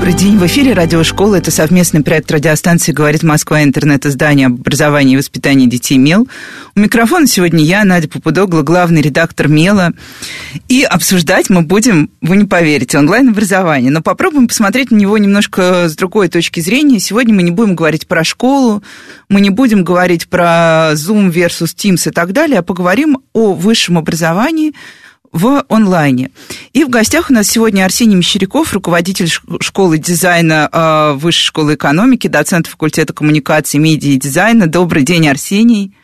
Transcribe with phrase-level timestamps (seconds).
[0.00, 0.38] Добрый день.
[0.38, 1.36] В эфире радиошкола.
[1.36, 6.26] Это совместный проект радиостанции «Говорит Москва» интернет-издание об образовании и воспитании детей «Мел».
[6.74, 9.92] У микрофона сегодня я, Надя Попудогла, главный редактор «Мела».
[10.68, 13.90] И обсуждать мы будем, вы не поверите, онлайн-образование.
[13.90, 16.98] Но попробуем посмотреть на него немножко с другой точки зрения.
[16.98, 18.82] Сегодня мы не будем говорить про школу,
[19.28, 23.98] мы не будем говорить про Zoom versus Teams и так далее, а поговорим о высшем
[23.98, 24.72] образовании–
[25.32, 26.30] в онлайне.
[26.72, 29.28] И в гостях у нас сегодня Арсений Мещеряков, руководитель
[29.60, 34.66] школы дизайна э, Высшей школы экономики, доцент факультета коммуникации, медиа и дизайна.
[34.66, 35.94] Добрый день, Арсений.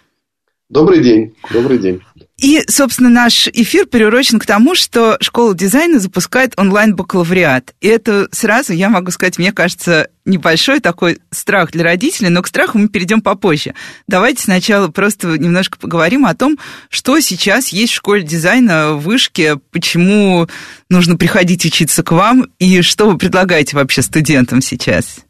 [0.68, 1.34] Добрый день.
[1.52, 2.00] Добрый день.
[2.38, 7.74] И, собственно, наш эфир приурочен к тому, что школа дизайна запускает онлайн-бакалавриат.
[7.80, 12.48] И это сразу, я могу сказать, мне кажется, небольшой такой страх для родителей, но к
[12.48, 13.74] страху мы перейдем попозже.
[14.06, 16.58] Давайте сначала просто немножко поговорим о том,
[16.90, 20.46] что сейчас есть в школе дизайна в Вышке, почему
[20.90, 25.25] нужно приходить учиться к вам, и что вы предлагаете вообще студентам сейчас?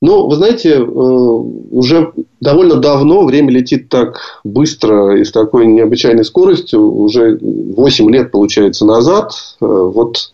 [0.00, 6.24] Ну, вы знаете, э, уже довольно давно время летит так быстро и с такой необычайной
[6.24, 6.82] скоростью.
[6.82, 9.32] Уже 8 лет, получается, назад.
[9.60, 10.32] Э, вот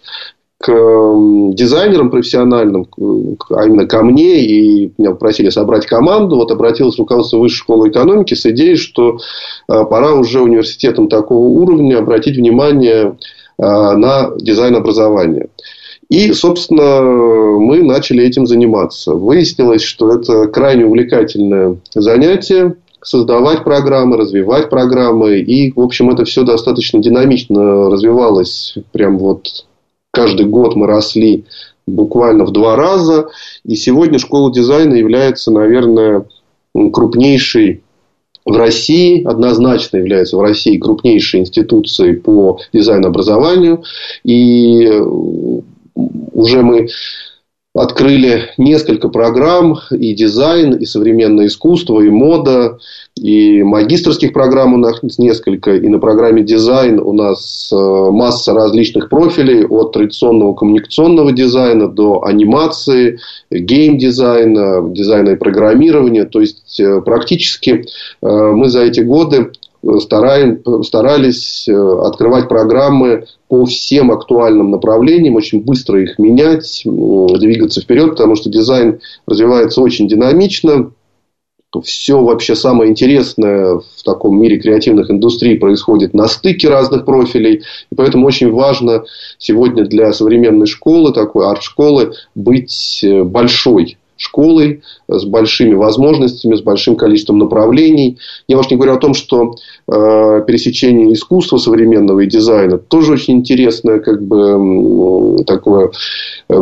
[0.59, 0.71] к
[1.55, 2.87] дизайнерам профессиональным,
[3.51, 8.35] а именно ко мне, и меня попросили собрать команду, вот обратилось руководство Высшей школы экономики
[8.35, 9.17] с идеей, что
[9.69, 13.17] э, пора уже университетам такого уровня обратить внимание
[13.57, 15.47] на дизайн образования.
[16.09, 17.03] И, собственно,
[17.59, 19.15] мы начали этим заниматься.
[19.15, 25.41] Выяснилось, что это крайне увлекательное занятие создавать программы, развивать программы.
[25.41, 28.77] И, в общем, это все достаточно динамично развивалось.
[28.93, 29.67] Прям вот
[30.11, 31.45] каждый год мы росли
[31.87, 33.29] буквально в два раза.
[33.65, 36.25] И сегодня школа дизайна является, наверное,
[36.75, 37.83] крупнейшей
[38.47, 43.85] в России, однозначно является в России крупнейшей институцией по дизайн-образованию.
[44.25, 44.91] И
[45.95, 46.89] уже мы
[47.75, 52.79] открыли несколько программ и дизайн, и современное искусство, и мода,
[53.17, 59.09] и магистрских программ у нас несколько, и на программе дизайн у нас э, масса различных
[59.09, 63.19] профилей, от традиционного коммуникационного дизайна до анимации,
[63.51, 66.27] гейм-дизайна, дизайна и программирования.
[66.27, 67.87] То есть, э, практически
[68.23, 69.51] э, мы за эти годы
[70.01, 78.35] стараем, старались открывать программы по всем актуальным направлениям, очень быстро их менять, двигаться вперед, потому
[78.35, 80.93] что дизайн развивается очень динамично.
[81.83, 87.63] Все вообще самое интересное в таком мире креативных индустрий происходит на стыке разных профилей.
[87.91, 89.03] И поэтому очень важно
[89.39, 97.39] сегодня для современной школы, такой арт-школы, быть большой школой с большими возможностями, с большим количеством
[97.39, 98.19] направлений.
[98.49, 99.55] Я уж не говорю о том, что
[99.89, 105.91] э, пересечение искусства современного и дизайна тоже очень интересное, как бы э, такое,
[106.49, 106.55] э,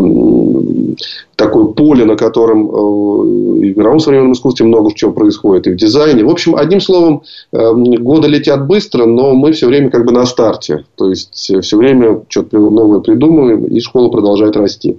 [1.37, 5.77] такое поле, на котором э, и в мировом современном искусстве много чего происходит, и в
[5.77, 6.25] дизайне.
[6.25, 10.27] В общем, одним словом, э, годы летят быстро, но мы все время как бы на
[10.27, 10.85] старте.
[10.97, 14.97] То есть, э, все время что-то новое придумываем, и школа продолжает расти.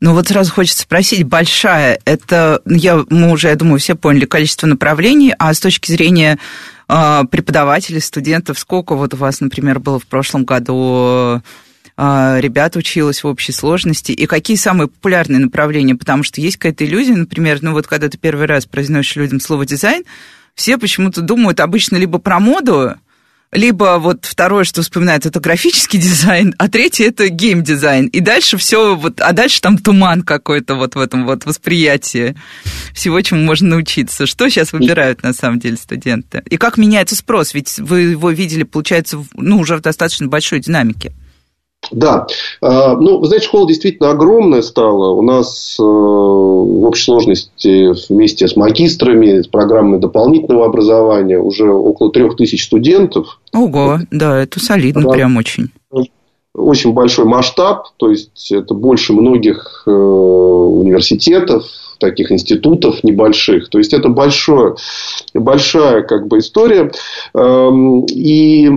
[0.00, 4.68] Ну вот сразу хочется спросить, большая, это, я, мы уже, я думаю, все поняли количество
[4.68, 6.38] направлений, а с точки зрения
[6.88, 11.42] э, преподавателей, студентов, сколько вот у вас, например, было в прошлом году
[11.96, 16.84] э, ребят училось в общей сложности, и какие самые популярные направления, потому что есть какая-то
[16.84, 20.04] иллюзия, например, ну вот когда ты первый раз произносишь людям слово дизайн,
[20.54, 22.94] все почему-то думают обычно либо про моду,
[23.52, 28.06] либо вот второе, что вспоминают, это графический дизайн, а третье это геймдизайн.
[28.08, 32.36] И дальше все, вот, а дальше там туман какой-то вот в этом вот восприятии
[32.94, 34.26] всего, чему можно научиться.
[34.26, 36.42] Что сейчас выбирают на самом деле студенты?
[36.50, 37.54] И как меняется спрос?
[37.54, 41.12] Ведь вы его видели, получается, ну, уже в достаточно большой динамике.
[41.90, 42.26] Да.
[42.60, 45.12] А, ну, вы знаете, школа действительно огромная стала.
[45.12, 52.12] У нас э, в общей сложности вместе с магистрами, с программой дополнительного образования уже около
[52.12, 53.40] трех тысяч студентов.
[53.54, 55.10] Ого, да, это солидно да.
[55.10, 55.70] прям очень.
[56.54, 61.64] Очень большой масштаб, то есть это больше многих э, университетов,
[62.00, 63.68] таких институтов небольших.
[63.68, 64.74] То есть это большое,
[65.34, 66.90] большая как бы история.
[67.34, 68.70] Эм, и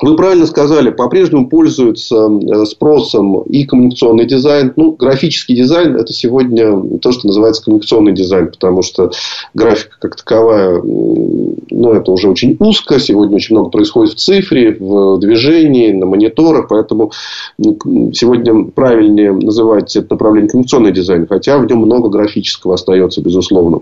[0.00, 4.72] вы правильно сказали, по-прежнему пользуются э, спросом и коммуникационный дизайн.
[4.76, 9.10] Ну, графический дизайн– это сегодня то, что называется коммуникационный дизайн, потому что
[9.54, 13.00] графика как таковая, ну, это уже очень узко.
[13.00, 16.68] Сегодня очень много происходит в цифре, в движении, на мониторах.
[16.68, 17.10] Поэтому
[17.58, 23.80] сегодня правильнее называть это направление коммуникационный дизайн, хотя в нем много графического остается, безусловно.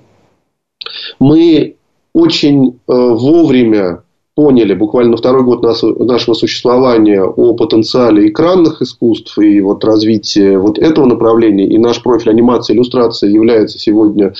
[1.19, 1.77] Мы
[2.15, 4.03] очень э, вовремя
[4.37, 10.79] поняли буквально на второй год нашего существования о потенциале экранных искусств и вот развитии вот
[10.79, 11.67] этого направления.
[11.67, 14.35] И наш профиль анимации и иллюстрации является сегодня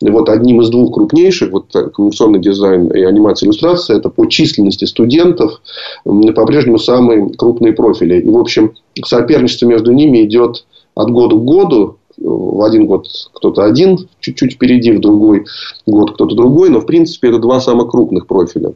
[0.00, 1.50] вот одним из двух крупнейших.
[1.50, 3.96] Вот коммуникационный дизайн и анимация и иллюстрация.
[3.96, 5.60] Это по численности студентов
[6.04, 8.20] по-прежнему самые крупные профили.
[8.20, 8.74] И, в общем,
[9.04, 10.64] соперничество между ними идет
[10.94, 15.46] от года к году в один год кто-то один, чуть-чуть впереди, в другой
[15.86, 18.74] год кто-то другой, но в принципе это два самых крупных профиля.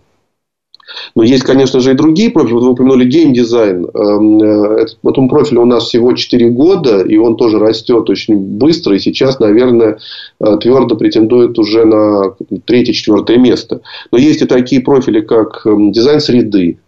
[1.14, 2.54] Но есть, конечно же, и другие профили.
[2.54, 3.86] Вот вы упомянули геймдизайн.
[3.94, 8.96] Эм, э, этому профилю у нас всего 4 года, и он тоже растет очень быстро.
[8.96, 9.98] И сейчас, наверное,
[10.40, 13.80] э, твердо претендует уже на третье-четвертое место.
[14.10, 16.78] Но есть и такие профили, как эм, дизайн среды,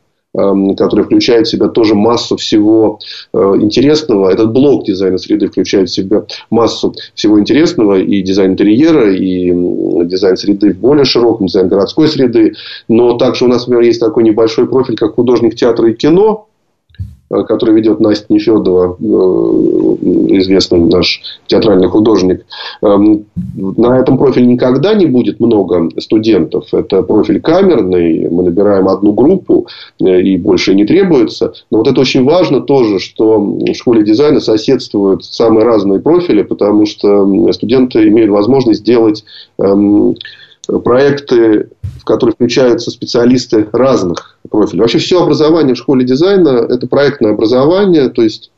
[0.76, 2.98] который включает в себя тоже массу всего
[3.32, 4.30] э, интересного.
[4.30, 9.52] Этот блок дизайна среды включает в себя массу всего интересного и дизайн интерьера, и
[10.04, 12.54] дизайн среды в более широком, дизайн городской среды.
[12.88, 16.46] Но также у нас, например, есть такой небольшой профиль, как художник театра и кино,
[17.28, 19.75] Э, который ведет Настя Нефедова, э,
[20.38, 22.44] известный наш театральный художник.
[22.82, 26.72] Эм, на этом профиле никогда не будет много студентов.
[26.72, 28.28] Это профиль камерный.
[28.28, 29.66] Мы набираем одну группу
[30.00, 31.52] э, и больше не требуется.
[31.70, 36.86] Но вот это очень важно тоже, что в школе дизайна соседствуют самые разные профили, потому
[36.86, 39.24] что студенты имеют возможность сделать
[39.58, 40.14] эм,
[40.66, 41.68] проекты,
[42.00, 44.80] в которые включаются специалисты разных профилей.
[44.80, 48.50] Вообще все образование в школе дизайна– это проектное образование, то есть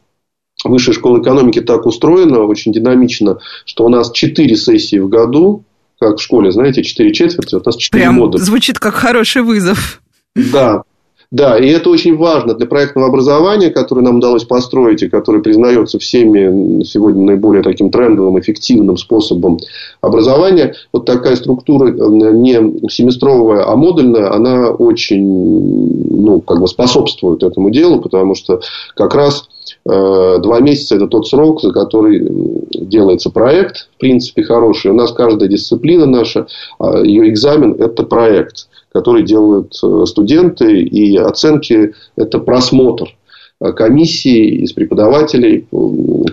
[0.65, 5.65] Высшая школа экономики так устроена, очень динамично, что у нас 4 сессии в году,
[6.01, 8.39] как в школе, знаете, 4 четверти, у нас 4 Прям года.
[8.39, 10.03] звучит как хороший вызов.
[10.35, 10.83] Да,
[11.31, 15.99] да, и это очень важно для проектного образования, которое нам удалось построить и которое признается
[15.99, 19.59] всеми сегодня наиболее таким трендовым, эффективным способом
[20.01, 20.75] образования.
[20.91, 27.69] Вот такая структура э, не семестровая, а модульная, она очень ну, как бы способствует этому
[27.69, 28.63] делу, потому что
[28.95, 29.51] как раз
[29.85, 32.27] э, два месяца это тот срок, за который
[32.73, 34.93] делается проект, в принципе, хороший.
[34.93, 36.47] У нас каждая дисциплина наша,
[36.79, 43.18] а, ее экзамен– это проект который делают э, студенты, и оценки– это просмотр
[43.61, 45.67] комиссии из преподавателей,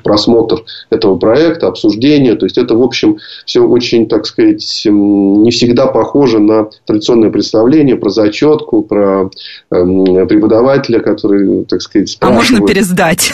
[0.04, 2.36] просмотр этого проекта, обсуждение.
[2.36, 7.96] То есть, это, в общем, все очень, так сказать, не всегда похоже на традиционное представление
[7.96, 9.32] про зачетку, про
[9.72, 12.50] эм, преподавателя, который, так сказать, спрашивает.
[12.50, 13.34] А можно пересдать.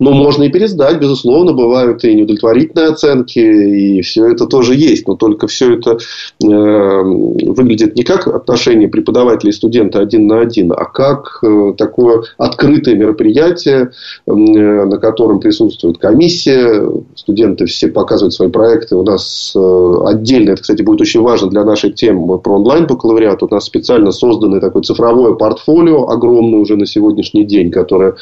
[0.00, 5.16] Ну, можно и пересдать, безусловно, бывают и неудовлетворительные оценки, и все это тоже есть, но
[5.16, 5.98] только все это
[6.44, 12.22] э, выглядит не как отношение преподавателя и студента один на один, а как э, такое
[12.36, 13.90] открытое мероприятие,
[14.26, 16.82] э, на котором присутствует комиссия,
[17.14, 18.96] студенты все показывают свои проекты.
[18.96, 23.48] У нас э, отдельно, это, кстати, будет очень важно для нашей темы про онлайн-бакалавриат, у
[23.48, 28.14] нас специально созданное такое цифровое портфолио, огромное уже на сегодняшний день, которое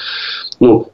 [0.61, 0.89] ну,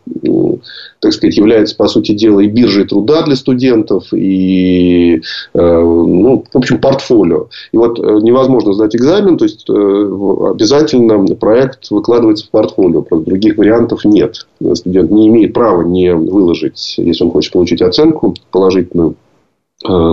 [1.02, 5.20] так сказать, является, по сути дела, и биржей труда для студентов, и, э,
[5.52, 7.49] ну, в общем, портфолио.
[7.72, 13.03] И вот э, невозможно сдать экзамен, то есть, э, обязательно проект выкладывается в портфолио.
[13.03, 14.46] Просто других вариантов нет.
[14.74, 19.17] Студент не имеет права не выложить, если он хочет получить оценку положительную,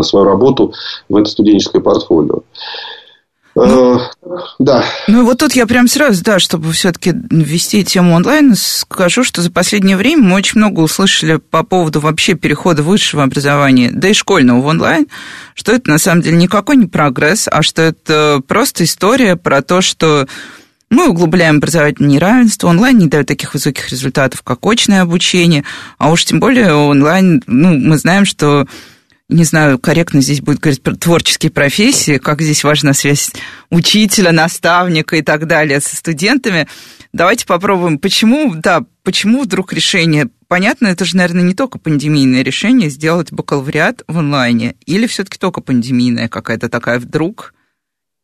[0.02, 0.74] свою работу
[1.08, 2.42] в это студенческое портфолио.
[3.56, 4.00] Ну,
[4.60, 4.86] да.
[5.08, 9.52] Ну, вот тут я прям сразу, да, чтобы все-таки ввести тему онлайн, скажу, что за
[9.52, 14.62] последнее время мы очень много услышали по поводу вообще перехода высшего образования, да и школьного
[14.62, 15.08] в онлайн,
[15.56, 19.82] что это на самом деле никакой не прогресс, а что это просто история про то,
[19.82, 20.28] что
[20.90, 25.64] мы углубляем образовательное неравенство, онлайн не дает таких высоких результатов, как очное обучение,
[25.98, 28.68] а уж тем более онлайн, ну, мы знаем, что
[29.30, 33.32] не знаю, корректно здесь будет говорить про творческие профессии, как здесь важна связь
[33.70, 36.68] учителя, наставника и так далее со студентами.
[37.14, 42.90] Давайте попробуем, почему, да, почему вдруг решение, понятно, это же, наверное, не только пандемийное решение
[42.90, 47.54] сделать бакалавриат в онлайне, или все-таки только пандемийная какая-то такая вдруг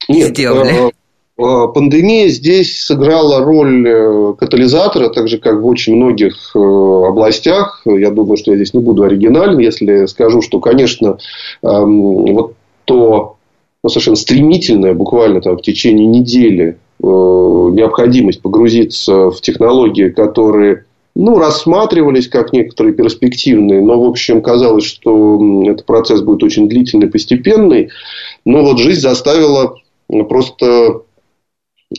[0.10, 0.92] Нет, сделали?
[1.38, 7.82] Э, пандемия здесь сыграла роль э, катализатора, так же, как в очень многих э, областях.
[7.86, 11.18] Я думаю, что я здесь не буду оригинален, если скажу, что, конечно,
[11.62, 12.54] эм, вот
[12.86, 13.36] то
[13.84, 22.28] ну, совершенно стремительное, буквально там в течение недели необходимость погрузиться в технологии, которые ну, рассматривались
[22.28, 27.90] как некоторые перспективные, но, в общем, казалось, что этот процесс будет очень длительный, постепенный.
[28.46, 29.76] Но вот жизнь заставила
[30.08, 31.02] просто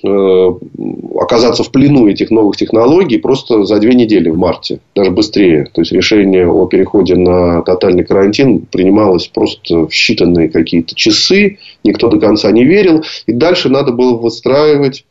[0.03, 5.69] оказаться в плену этих новых технологий просто за две недели в марте, даже быстрее.
[5.73, 12.09] То есть решение о переходе на тотальный карантин принималось просто в считанные какие-то часы, никто
[12.09, 15.05] до конца не верил, и дальше надо было выстраивать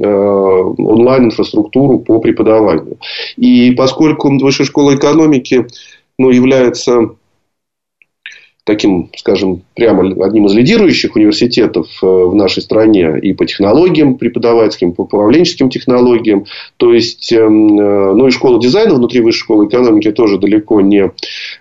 [0.00, 2.96] Э, онлайн-инфраструктуру по преподаванию.
[3.36, 5.66] И поскольку Высшая школа экономики
[6.18, 7.10] ну, является
[8.64, 14.92] таким, скажем, прямо одним из лидирующих университетов э, в нашей стране и по технологиям преподавательским,
[14.92, 16.44] по управленческим технологиям.
[16.76, 21.10] То есть, эм, э, ну и школа дизайна внутри высшей школы экономики тоже далеко не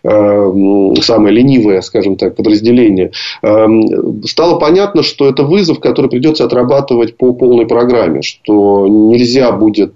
[0.04, 3.12] э, самое ленивое, скажем так, подразделение.
[3.42, 9.94] Эм, стало понятно, что это вызов, который придется отрабатывать по полной программе, что нельзя будет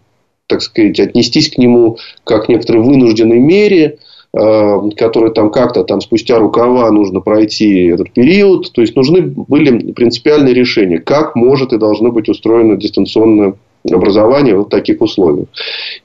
[0.48, 3.98] так сказать, отнестись к нему как к некоторой вынужденной мере,
[4.38, 8.70] Э, которые там как-то там спустя рукава нужно пройти этот период.
[8.74, 13.54] То есть, нужны были принципиальные решения, как может и должно быть устроено дистанционное
[13.90, 15.48] образование в таких условиях.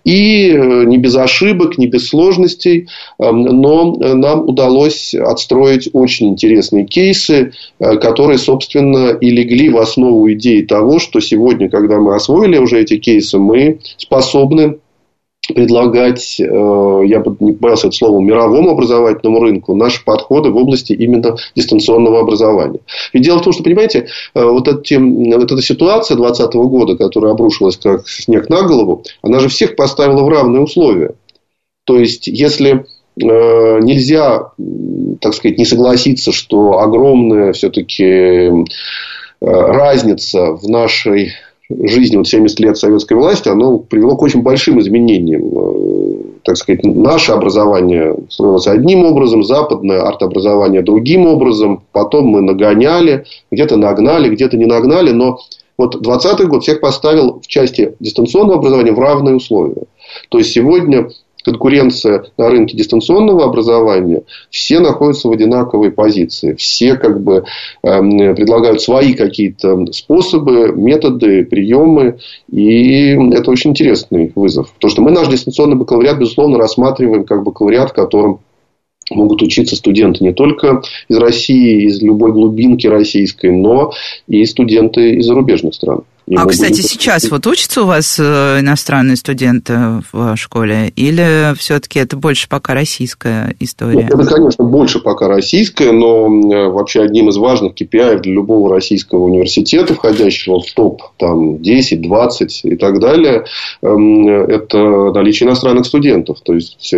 [0.05, 2.87] И э, не без ошибок, не без сложностей,
[3.19, 10.63] э, но нам удалось отстроить очень интересные кейсы, которые, собственно, и легли в основу идеи
[10.63, 14.77] того, что сегодня, когда мы освоили уже эти кейсы, мы способны
[15.51, 20.93] предлагать, э, я бы не боялся это слово, мировому образовательному рынку наши подходы в области
[20.93, 22.81] именно дистанционного образования.
[23.13, 27.33] Ведь дело в том, что, понимаете, э, вот, эти, вот эта ситуация 2020 года, которая
[27.33, 31.15] обрушилась как снег на голову, она же всех поставила в равные условия.
[31.85, 34.53] То есть, если э, нельзя,
[35.21, 38.51] так сказать, не согласиться, что огромная все-таки
[39.43, 41.33] разница в нашей
[41.71, 45.51] жизни вот 70 лет советской власти, оно привело к очень большим изменениям.
[45.53, 51.83] Э, так сказать, наше образование строилось одним образом, западное арт-образование другим образом.
[51.93, 55.13] Потом мы нагоняли, где-то нагнали, где-то не нагнали.
[55.13, 55.39] Но
[55.79, 59.85] вот 20 год всех поставил в части дистанционного образования в равные условия.
[60.29, 61.11] То есть, сегодня
[61.45, 66.55] конкуренция на рынке дистанционного образования, все находятся в одинаковой позиции.
[66.55, 67.45] Все как бы
[67.83, 72.19] э, предлагают свои какие-то способы, методы, приемы.
[72.51, 74.73] И это очень интересный вызов.
[74.75, 78.41] Потому что мы наш дистанционный бакалавриат, безусловно, рассматриваем как бакалавриат, в котором
[79.11, 83.93] могут учиться студенты не только из России, из любой глубинки российской, но
[84.27, 86.05] и студенты из зарубежных стран.
[86.37, 86.85] А, кстати, будем...
[86.85, 90.93] сейчас вот учатся у вас э, иностранные студенты в школе?
[90.95, 94.09] Или все-таки это больше пока российская история?
[94.11, 98.73] Ну, это, конечно, больше пока российская, но э, вообще одним из важных KPI для любого
[98.73, 103.45] российского университета, входящего в топ там, 10, 20 и так далее,
[103.83, 106.39] эм, это наличие иностранных студентов.
[106.43, 106.95] То есть,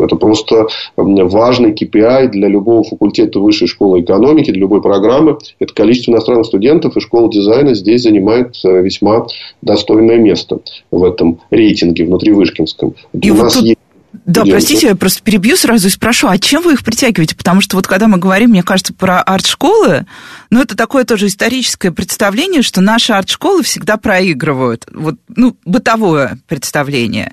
[0.00, 5.38] это просто важный KPI для любого факультета высшей школы экономики, для любой программы.
[5.58, 9.26] Это количество иностранных студентов, и школа дизайна здесь занимает э, весьма
[9.60, 12.94] достойное место в этом рейтинге внутри Вышкинском.
[13.20, 13.64] И У вот нас тут...
[13.64, 13.78] есть
[14.26, 17.34] да, простите, я просто перебью сразу и спрошу, а чем вы их притягиваете?
[17.34, 20.06] Потому что вот когда мы говорим, мне кажется, про арт-школы,
[20.50, 24.86] ну, это такое тоже историческое представление, что наши арт-школы всегда проигрывают.
[24.92, 27.32] Вот, ну, бытовое представление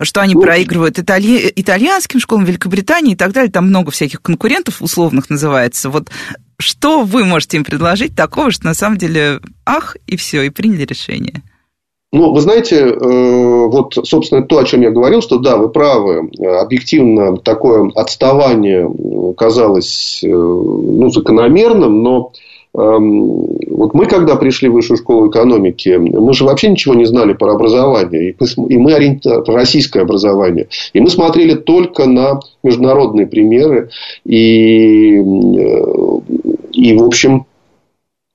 [0.00, 1.52] что они ну, проигрывают итали...
[1.54, 3.50] итальянским школам Великобритании и так далее.
[3.50, 5.90] Там много всяких конкурентов условных называется.
[5.90, 6.10] Вот
[6.58, 10.84] что вы можете им предложить такого, что на самом деле ах, и все, и приняли
[10.84, 11.42] решение?
[12.10, 16.30] Ну, вы знаете, э, вот, собственно, то, о чем я говорил, что да, вы правы,
[16.40, 18.88] объективно такое отставание
[19.36, 22.32] казалось э, ну, закономерным, но
[22.78, 27.54] вот мы, когда пришли в высшую школу экономики, мы же вообще ничего не знали про
[27.54, 28.30] образование.
[28.30, 29.28] И мы ориенти...
[29.44, 30.68] про российское образование.
[30.92, 33.90] И мы смотрели только на международные примеры.
[34.24, 35.22] И, э,
[36.72, 37.46] и в общем,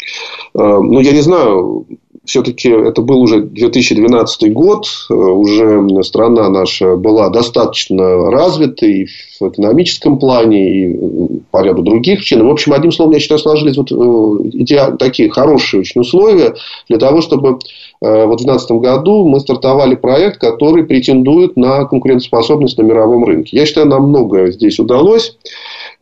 [0.01, 1.85] э, ну, я не знаю,
[2.25, 9.07] все-таки это был уже 2012 год, э, уже страна наша была достаточно развитой
[9.39, 12.47] в экономическом плане и по ряду других причин.
[12.47, 16.55] В общем, одним словом, я считаю, сложились вот э, такие хорошие очень условия
[16.87, 17.59] для того, чтобы
[18.01, 23.57] э, в 2012 году мы стартовали проект, который претендует на конкурентоспособность на мировом рынке.
[23.57, 25.37] Я считаю, нам многое здесь удалось.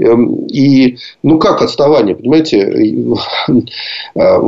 [0.02, 2.60] Эм, и, ну, как отставание, понимаете?
[4.16, 4.40] Э,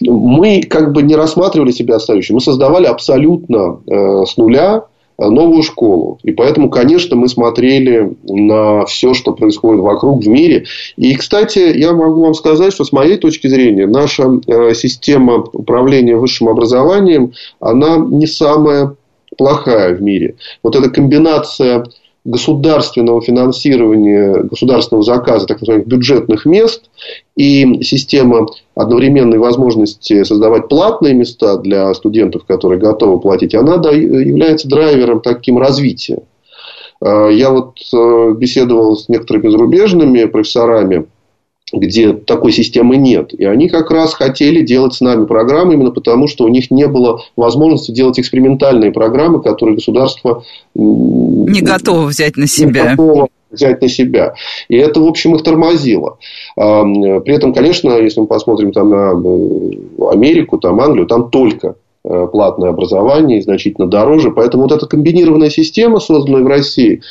[0.00, 2.36] мы как бы не рассматривали себя отстающими.
[2.36, 4.84] Мы создавали абсолютно э, с нуля
[5.18, 6.18] новую школу.
[6.24, 10.64] И поэтому, конечно, мы смотрели на все, что происходит вокруг в мире.
[10.96, 16.16] И, кстати, я могу вам сказать, что с моей точки зрения наша э, система управления
[16.16, 18.96] высшим образованием, она не самая
[19.36, 20.36] плохая в мире.
[20.62, 21.84] Вот эта комбинация
[22.24, 26.84] государственного финансирования, государственного заказа так называемых бюджетных мест
[27.36, 35.20] и система одновременной возможности создавать платные места для студентов, которые готовы платить, она является драйвером
[35.20, 36.22] таким развития.
[37.00, 41.06] А, я вот э, беседовал с некоторыми зарубежными профессорами,
[41.72, 43.32] где такой системы нет.
[43.32, 46.86] И они как раз хотели делать с нами программы именно потому, что у них не
[46.86, 52.82] было возможности делать экспериментальные программы, которые государство не готово взять на себя.
[52.82, 54.34] Не готово взять на себя.
[54.68, 56.18] И это, в общем, их тормозило.
[56.56, 59.10] При этом, конечно, если мы посмотрим там на
[60.10, 64.30] Америку, там Англию, там только э, платное образование и значительно дороже.
[64.30, 67.02] Поэтому вот эта комбинированная система, созданная в России,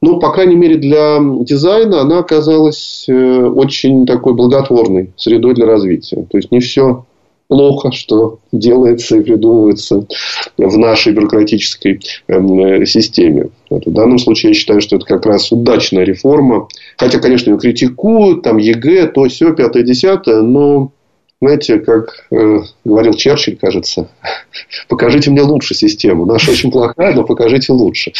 [0.00, 6.26] ну, по крайней мере, для дизайна она оказалась э, очень такой благотворной средой для развития.
[6.30, 7.04] То есть, не все
[7.48, 10.06] плохо, что делается и придумывается
[10.58, 13.50] в нашей бюрократической эм, системе.
[13.70, 16.68] Вот в данном случае я считаю, что это как раз удачная реформа.
[16.96, 20.92] Хотя, конечно, ее критикуют, там ЕГЭ, то все, пятое, десятое, но
[21.40, 24.08] знаете, как э, говорил Черчилль, кажется,
[24.88, 26.24] покажите мне лучше систему.
[26.24, 28.12] Наша очень плохая, но покажите лучше.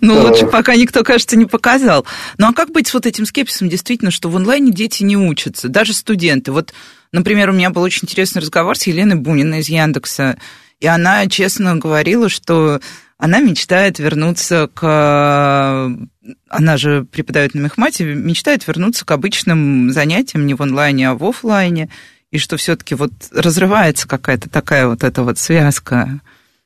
[0.00, 0.28] Ну, а...
[0.28, 2.04] лучше пока никто, кажется, не показал.
[2.36, 5.68] Ну, а как быть с вот этим скепсисом, действительно, что в онлайне дети не учатся,
[5.68, 6.50] даже студенты?
[6.50, 6.72] Вот,
[7.12, 10.38] например, у меня был очень интересный разговор с Еленой Буниной из Яндекса,
[10.80, 12.80] и она честно говорила, что
[13.18, 15.90] она мечтает вернуться к...
[16.48, 21.24] Она же преподает на мехмате, мечтает вернуться к обычным занятиям не в онлайне, а в
[21.24, 21.88] офлайне,
[22.30, 26.20] и что все-таки вот разрывается какая-то такая вот эта вот связка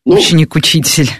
[0.04, 1.10] ну, ученик-учитель.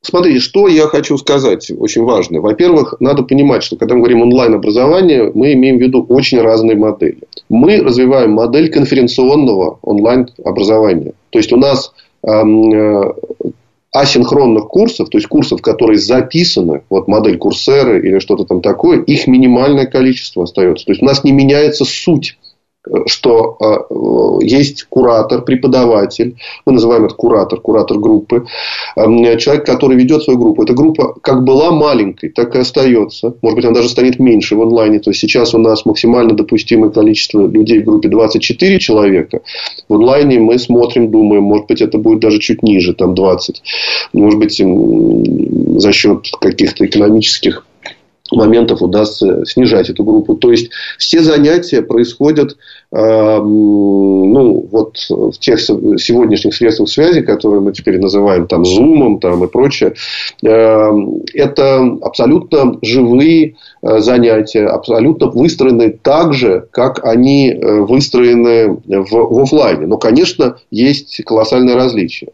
[0.00, 2.40] Смотрите, что я хочу сказать, очень важно.
[2.42, 7.20] Во-первых, надо понимать, что когда мы говорим онлайн-образование, мы имеем в виду очень разные модели.
[7.48, 11.14] Мы развиваем модель конференционного онлайн-образования.
[11.30, 13.14] То есть, у нас эм,
[13.94, 19.28] асинхронных курсов, то есть курсов, которые записаны, вот модель курсеры или что-то там такое, их
[19.28, 20.84] минимальное количество остается.
[20.84, 22.36] То есть у нас не меняется суть
[23.06, 26.36] что э, есть куратор, преподаватель,
[26.66, 28.46] мы называем это куратор, куратор группы,
[28.96, 30.62] человек, который ведет свою группу.
[30.62, 33.34] Эта группа как была маленькой, так и остается.
[33.42, 34.98] Может быть, она даже станет меньше в онлайне.
[34.98, 39.40] То есть, сейчас у нас максимально допустимое количество людей в группе 24 человека.
[39.88, 43.62] В онлайне мы смотрим, думаем, может быть, это будет даже чуть ниже, там 20.
[44.12, 44.62] Может быть,
[45.80, 47.64] за счет каких-то экономических
[48.36, 50.34] моментов удастся снижать эту группу.
[50.34, 52.56] То есть, все занятия происходят
[52.96, 59.48] ну, вот в тех сегодняшних средствах связи, которые мы теперь называем там Zoom там, и
[59.48, 59.94] прочее.
[60.44, 60.90] Э,
[61.34, 69.38] это абсолютно живые э, занятия, абсолютно выстроены так же, как они э, выстроены в, в
[69.40, 69.86] офлайне.
[69.86, 72.30] Но, конечно, есть колоссальное различие.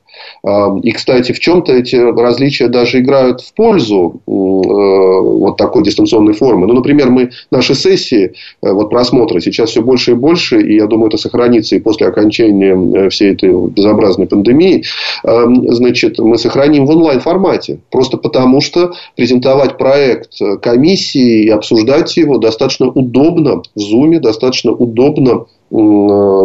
[0.82, 6.66] И, кстати, в чем-то эти различия даже играют в пользу э, вот такой дистанционной формы.
[6.66, 11.08] Ну, например, мы наши сессии, вот просмотры сейчас все больше и больше, и я думаю,
[11.08, 14.84] это сохранится и после окончания э, всей этой безобразной пандемии,
[15.22, 17.80] значит, мы сохраним в онлайн-формате.
[17.90, 25.46] Просто потому, что презентовать проект комиссии и обсуждать его достаточно удобно в Zoom, достаточно удобно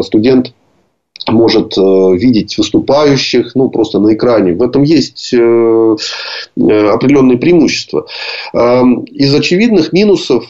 [0.03, 0.53] студент
[1.29, 4.53] может э, видеть выступающих, ну, просто на экране.
[4.53, 8.05] В этом есть э, э, определенные преимущества.
[8.53, 10.45] Эм, из очевидных минусов,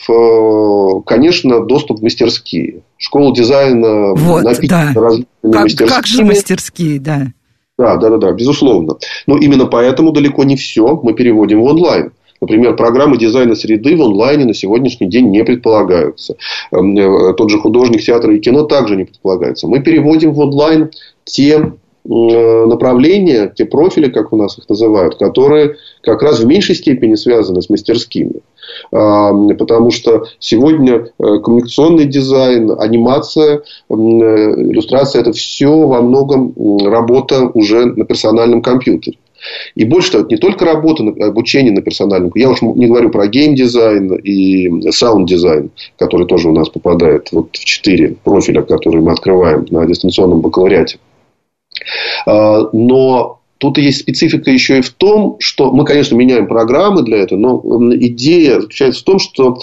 [1.06, 2.82] конечно, доступ в мастерские.
[2.98, 5.02] Школа дизайна вот, напитана да.
[5.02, 5.88] различными как, мастерскими.
[5.88, 7.28] Как же мастерские, да.
[7.78, 8.98] Да, да, да, да, безусловно.
[9.28, 12.12] Но именно поэтому далеко не все мы переводим в онлайн.
[12.42, 16.36] Например, программы дизайна среды в онлайне на сегодняшний день не предполагаются.
[16.72, 19.68] Эм, э, тот же художник театра и кино также не предполагается.
[19.68, 20.92] Мы переводим в онлайн
[21.24, 26.76] те э, направления, те профили, как у нас их называют, которые как раз в меньшей
[26.76, 28.42] степени связаны с мастерскими.
[28.92, 36.54] Эм, потому что сегодня э, коммуникационный дизайн, анимация, иллюстрация– это все во многом
[36.86, 39.18] работа уже на персональном компьютере.
[39.76, 42.32] И больше того, не только работа, обучение на персональном.
[42.36, 47.66] Я уж не говорю про геймдизайн и саунд-дизайн, который тоже у нас попадает вот в
[47.66, 51.00] четыре профиля, которые мы открываем на дистанционном бакалавриате.
[52.26, 57.20] А, но Тут есть специфика еще и в том, что мы, конечно, меняем программы для
[57.20, 59.60] этого, но идея заключается в том, что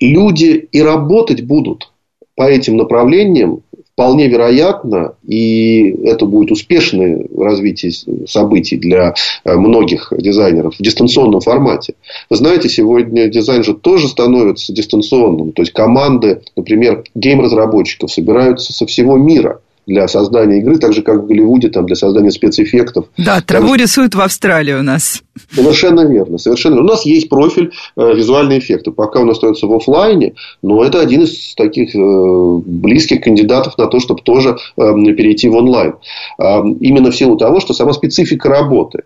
[0.00, 1.92] люди и работать будут
[2.36, 3.62] по этим направлениям
[4.00, 7.92] вполне вероятно, и это будет успешное развитие
[8.26, 9.12] событий для
[9.44, 11.92] э, многих дизайнеров в дистанционном формате.
[12.30, 15.52] Вы знаете, сегодня дизайн же тоже становится дистанционным.
[15.52, 19.60] То есть, команды, например, гейм-разработчиков собираются со всего мира–
[19.90, 23.06] для создания игры, так же, как в Голливуде, там, для создания спецэффектов.
[23.18, 25.22] Да, траву рисуют в Австралии у нас.
[25.52, 26.38] Совершенно верно.
[26.38, 26.80] Совершенно.
[26.80, 28.92] У нас есть профиль э, визуальные эффекты.
[28.92, 33.98] Пока он остается в офлайне, но это один из таких э, близких кандидатов на то,
[33.98, 34.82] чтобы тоже э,
[35.14, 35.94] перейти в онлайн.
[36.38, 39.02] Э, именно в силу того, что сама специфика работы.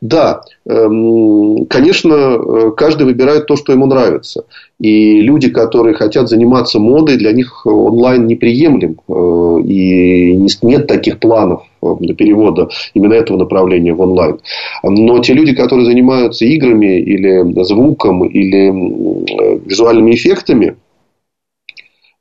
[0.00, 4.44] Да, эм, конечно, э, каждый выбирает то, что ему нравится.
[4.80, 8.96] И люди, которые хотят заниматься модой, для них онлайн неприемлем.
[9.08, 11.62] Э, и нет таких планов
[12.00, 14.38] для перевода именно этого направления в онлайн.
[14.82, 20.83] Но те люди, которые занимаются играми или звуком, или э, визуальными эффектами, Э,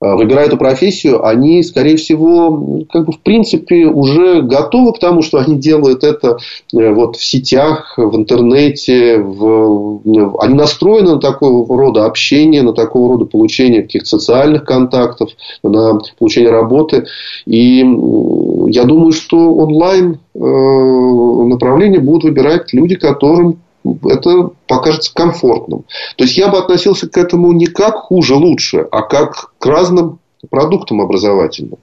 [0.03, 5.37] выбирая эту профессию, они, скорее всего, как бы в принципе уже готовы к тому, что
[5.37, 6.37] они делают это
[6.75, 10.01] э, вот в сетях, в интернете, в...
[10.41, 15.29] они настроены на такого рода общение, на такого рода получение каких-то социальных контактов,
[15.63, 17.05] на получение работы.
[17.45, 23.59] И я думаю, что онлайн э, направление будут выбирать люди, которым
[24.03, 25.85] это покажется комфортным.
[26.17, 30.19] То есть я бы относился к этому не как хуже, лучше, а как к разным
[30.49, 31.79] продуктам образовательным.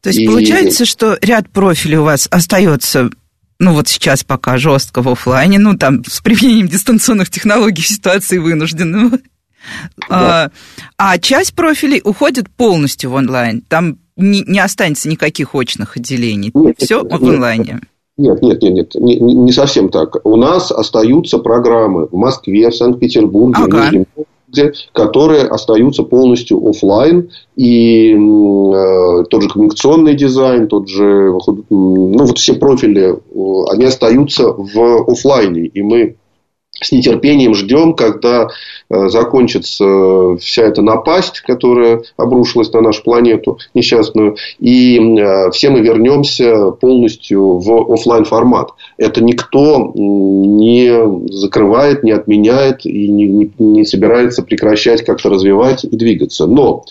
[0.00, 0.26] То есть и...
[0.26, 3.10] получается, что ряд профилей у вас остается
[3.58, 9.18] ну вот сейчас пока жестко в офлайне, ну там с применением дистанционных технологий ситуации вынужденного.
[10.08, 10.50] Да.
[10.98, 13.60] А, а часть профилей уходит полностью в онлайн.
[13.60, 16.50] Там не, не останется никаких очных отделений.
[16.52, 17.72] Нет, Все нет, в онлайне.
[17.74, 17.82] Нет,
[18.18, 20.24] нет, нет, нет, не, не совсем так.
[20.24, 23.76] У нас остаются программы в Москве, в Санкт-Петербурге, ага.
[23.76, 27.30] в Нижнем городе, которые остаются полностью офлайн.
[27.56, 31.32] И э, тот же коммуникационный дизайн, тот же,
[31.70, 35.66] ну, вот все профили, э, они остаются в офлайне.
[35.66, 36.16] И мы
[36.82, 38.48] с нетерпением ждем, когда
[38.90, 45.80] э, закончится вся эта напасть, которая обрушилась на нашу планету несчастную, и э, все мы
[45.80, 48.70] вернемся полностью в офлайн формат.
[48.98, 55.96] Это никто не закрывает, не отменяет и не, не, не собирается прекращать как-то развивать и
[55.96, 56.46] двигаться.
[56.46, 56.84] Но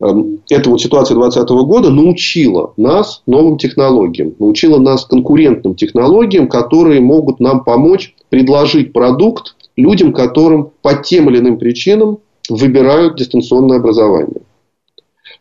[0.00, 7.40] эта вот ситуация 2020 года научила нас новым технологиям, научила нас конкурентным технологиям, которые могут
[7.40, 14.42] нам помочь предложить продукт людям, которым по тем или иным причинам выбирают дистанционное образование.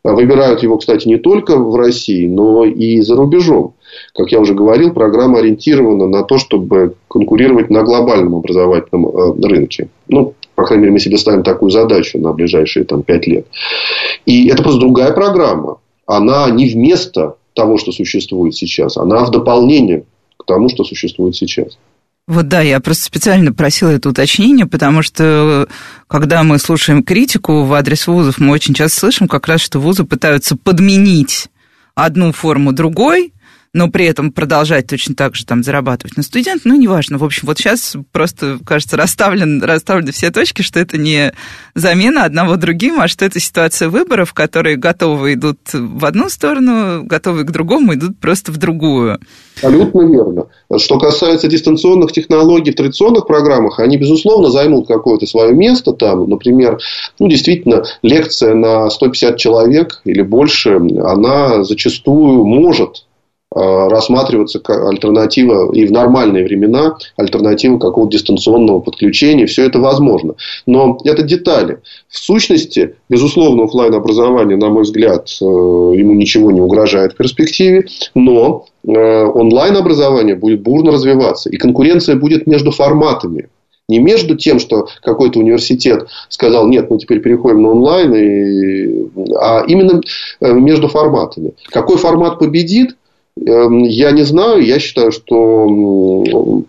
[0.04, 3.76] Выбирают его, кстати, не только в России, но и за рубежом.
[4.14, 9.90] Как я уже говорил, программа ориентирована на то, чтобы конкурировать на глобальном образовательном э, рынке.
[10.10, 13.48] Ну, по крайней мере, мы себе ставим такую задачу на ближайшие там, 5 лет.
[14.26, 15.78] И это просто другая программа.
[16.06, 18.98] Она не вместо того, что существует сейчас.
[18.98, 20.06] Она в дополнение
[20.38, 21.78] к тому, что существует сейчас.
[22.26, 25.68] Вот да, я просто специально просила это уточнение, потому что
[26.08, 30.06] когда мы слушаем критику в адрес вузов, мы очень часто слышим как раз, что вузы
[30.06, 31.50] пытаются подменить
[31.96, 33.34] одну форму другой,
[33.74, 37.18] но при этом продолжать точно так же там зарабатывать на студент, ну, неважно.
[37.18, 41.34] В общем, вот сейчас просто, кажется, расставлен, расставлены все точки, что это не
[41.74, 47.46] замена одного другим, а что это ситуация выборов, которые готовы идут в одну сторону, готовы
[47.46, 49.18] к другому, идут просто в другую.
[49.56, 50.46] Абсолютно верно.
[50.78, 56.30] Что касается дистанционных технологий в традиционных программах, они, безусловно, займут какое-то свое место там.
[56.30, 56.78] Например,
[57.18, 63.06] ну, действительно, лекция на 150 человек или больше, она зачастую может
[63.56, 69.46] рассматриваться как альтернатива и в нормальные времена альтернатива какого-то дистанционного подключения.
[69.46, 70.36] Все это возможно.
[70.66, 71.80] Но это детали.
[72.10, 77.86] В сущности, безусловно, офлайн образование, на мой взгляд, э, ему ничего не угрожает в перспективе.
[78.16, 81.50] Но э, онлайн образование будет бурно развиваться.
[81.50, 83.50] И конкуренция будет между форматами.
[83.90, 89.10] Не между тем, что какой-то университет сказал, нет, мы теперь переходим на онлайн, и...
[89.38, 90.02] а именно
[90.40, 91.52] между форматами.
[91.70, 92.96] Какой формат победит,
[93.38, 94.66] я не знаю.
[94.66, 96.64] Я считаю, что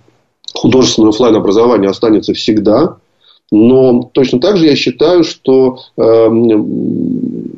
[0.54, 2.96] художественное офлайн образование останется всегда.
[3.50, 6.28] Но точно так же я считаю, что э,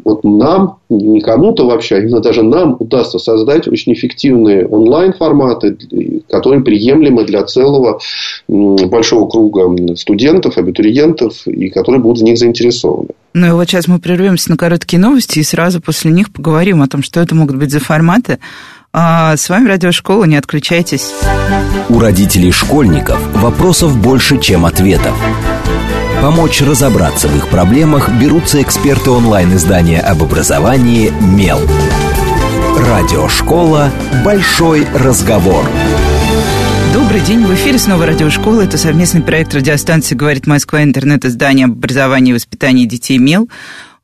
[0.05, 5.79] вот нам, не кому-то вообще, а именно даже нам удастся создать очень эффективные онлайн-форматы,
[6.29, 8.01] которые приемлемы для целого
[8.49, 13.11] большого круга студентов, абитуриентов, и которые будут в них заинтересованы.
[13.33, 16.89] Ну и вот сейчас мы прервемся на короткие новости и сразу после них поговорим о
[16.89, 18.39] том, что это могут быть за форматы.
[18.99, 21.13] А с вами Радиошкола, не отключайтесь.
[21.91, 25.15] У родителей школьников вопросов больше, чем ответов.
[26.23, 31.61] Помочь разобраться в их проблемах берутся эксперты онлайн-издания об образовании «Мел».
[32.79, 33.91] Радиошкола
[34.25, 35.69] «Большой разговор».
[36.95, 38.63] Добрый день, в эфире снова радиошкола.
[38.63, 40.83] Это совместный проект радиостанции «Говорит Москва.
[40.83, 43.51] Интернет-издание об образовании и воспитании детей МЕЛ».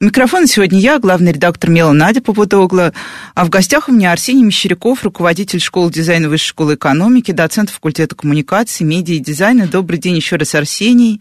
[0.03, 2.93] У микрофона сегодня я, главный редактор МЕЛа Надя Попутогла,
[3.37, 8.17] а в гостях у меня Арсений Мещеряков, руководитель школы дизайна Высшей школы экономики, доцент факультета
[8.17, 9.69] коммуникации, медиа и дизайна.
[9.69, 11.21] Добрый день еще раз, Арсений.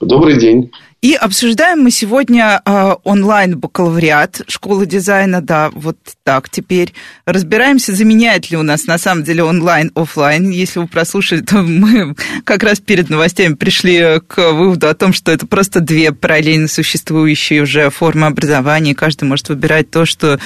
[0.00, 0.72] Добрый день.
[1.06, 6.94] И обсуждаем мы сегодня э, онлайн-бакалавриат школы дизайна, да, вот так теперь.
[7.26, 10.50] Разбираемся, заменяет ли у нас на самом деле онлайн офлайн.
[10.50, 15.30] Если вы прослушали, то мы как раз перед новостями пришли к выводу о том, что
[15.30, 20.40] это просто две параллельно существующие уже формы образования, и каждый может выбирать то, что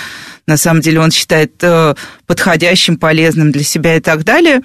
[0.50, 1.94] на самом деле он считает э,
[2.26, 4.62] подходящим, полезным для себя и так далее.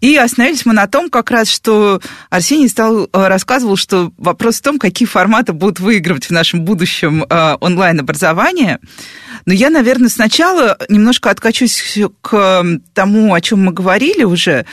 [0.00, 4.62] И остановились мы на том как раз, что Арсений стал, э, рассказывал, что вопрос в
[4.62, 8.80] том, какие форматы будут выигрывать в нашем будущем э, онлайн-образование.
[9.46, 14.66] Но я, наверное, сначала немножко откачусь к тому, о чем мы говорили уже,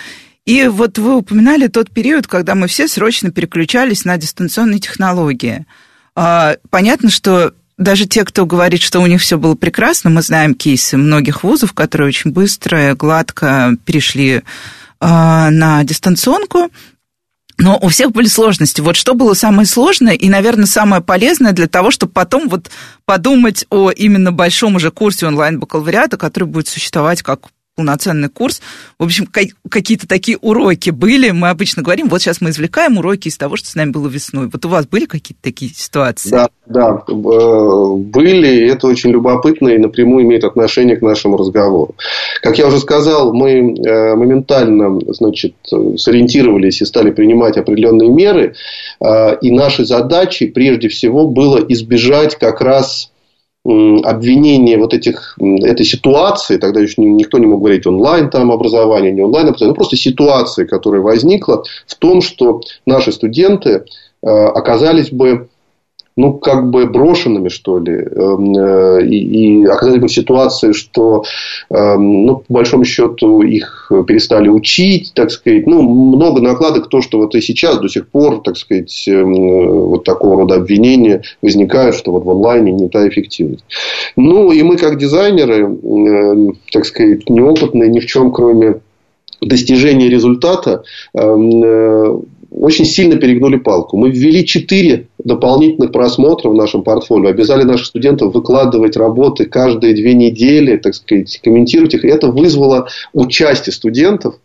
[0.46, 5.66] и вот вы упоминали тот период, когда мы все срочно переключались на дистанционные технологии.
[6.16, 10.56] А, понятно, что даже те, кто говорит, что у них все было прекрасно, мы знаем
[10.56, 14.44] кейсы многих вузов, которые очень быстро и гладко перешли
[15.00, 16.72] а, на дистанционку.
[17.58, 18.82] Но у всех были сложности.
[18.82, 22.70] Вот что было самое сложное и, наверное, самое полезное для того, чтобы потом вот
[23.06, 28.62] подумать о именно большом уже курсе онлайн-бакалавриата, который будет существовать как полноценный курс.
[28.98, 31.32] В общем, какие-то такие уроки были.
[31.32, 34.50] Мы обычно говорим, вот сейчас мы извлекаем уроки из того, что с нами было весной.
[34.52, 36.30] Вот у вас были какие-то такие ситуации?
[36.30, 38.72] Да, да, э, были.
[38.72, 41.96] Это очень любопытно и напрямую имеет отношение к нашему разговору.
[42.42, 45.56] Как я уже сказал, мы э, моментально значит,
[45.98, 48.56] сориентировались и стали принимать определенные меры.
[49.02, 53.12] Э, и нашей задачей прежде всего было избежать как раз
[53.66, 59.22] обвинение вот этих, этой ситуации, тогда еще никто не мог говорить онлайн там образование, не
[59.22, 63.86] онлайн образование, ну, просто ситуации, которая возникла в том, что наши студенты
[64.22, 65.50] э, оказались бы
[66.18, 71.24] ну, как бы брошенными, что ли, эм, э, и, и оказались бы в ситуации, что,
[71.70, 77.18] эм, ну, по большому счету, их перестали учить, так сказать, ну, много накладок, то, что
[77.18, 82.12] вот и сейчас до сих пор, так сказать, эм, вот такого рода обвинения возникают, что
[82.12, 83.66] вот в онлайне не та эффективность.
[84.16, 85.76] Ну, и мы, как дизайнеры,
[86.72, 88.80] так сказать, неопытные ни в чем, кроме
[89.42, 92.18] достижения результата, э,
[92.58, 93.98] очень сильно перегнули палку.
[93.98, 100.14] Мы ввели четыре дополнительных просмотра в нашем портфолио, обязали наших студентов выкладывать работы каждые две
[100.14, 102.06] недели, так сказать, комментировать их.
[102.06, 104.36] И это вызвало у части студентов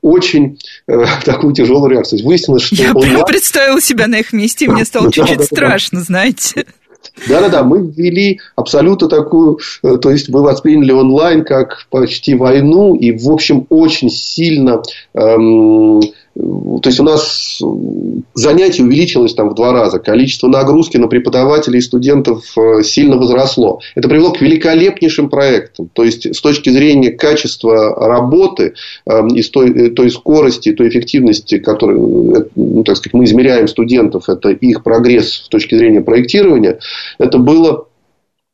[0.00, 2.24] очень э, такую тяжелую реакцию.
[2.24, 3.24] Выяснилось, что Я онлайн...
[3.26, 6.66] представила себя на их месте, и мне стало чуть-чуть страшно, знаете.
[7.28, 13.12] Да-да-да, мы ввели абсолютно такую, э, то есть мы восприняли онлайн как почти войну и,
[13.12, 14.82] в общем, очень сильно
[15.14, 16.00] эм,
[16.36, 17.62] то есть у нас
[18.34, 19.98] занятий увеличилось там в два раза.
[19.98, 23.80] Количество нагрузки на преподавателей и студентов э, сильно возросло.
[23.94, 25.88] Это привело к великолепнейшим проектам.
[25.92, 28.74] То есть с точки зрения качества работы
[29.06, 33.66] эм, и той, э, той скорости, той эффективности, которую э, ну, так сказать, мы измеряем
[33.66, 36.78] студентов, это их прогресс с точки зрения проектирования,
[37.18, 37.86] это было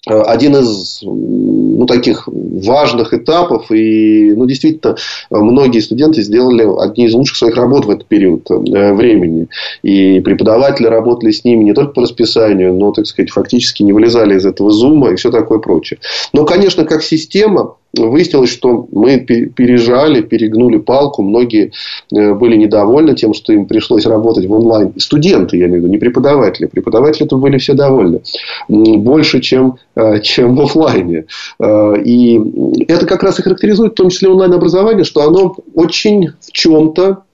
[0.07, 3.71] один из ну, таких важных этапов.
[3.71, 4.97] И ну, действительно,
[5.31, 9.49] многие студенты сделали одни из лучших своих работ в этот период э, времени.
[9.83, 14.37] И преподаватели работали с ними не только по расписанию, но, так сказать, фактически не вылезали
[14.37, 16.01] из этого зума и все такое прочее.
[16.33, 21.23] Но, конечно, как система, выяснилось, что мы пережали, перегнули палку.
[21.23, 21.73] Многие
[22.15, 24.93] э, были недовольны тем, что им пришлось работать в онлайн.
[24.99, 26.67] Студенты, я имею в виду, не преподаватели.
[26.67, 28.23] Преподаватели-то были все довольны.
[28.69, 31.27] Больше, чем, э, чем в офлайне.
[31.61, 32.41] Э, и
[32.89, 37.25] это как раз и характеризует, в том числе онлайн-образование, что оно очень в чем-то,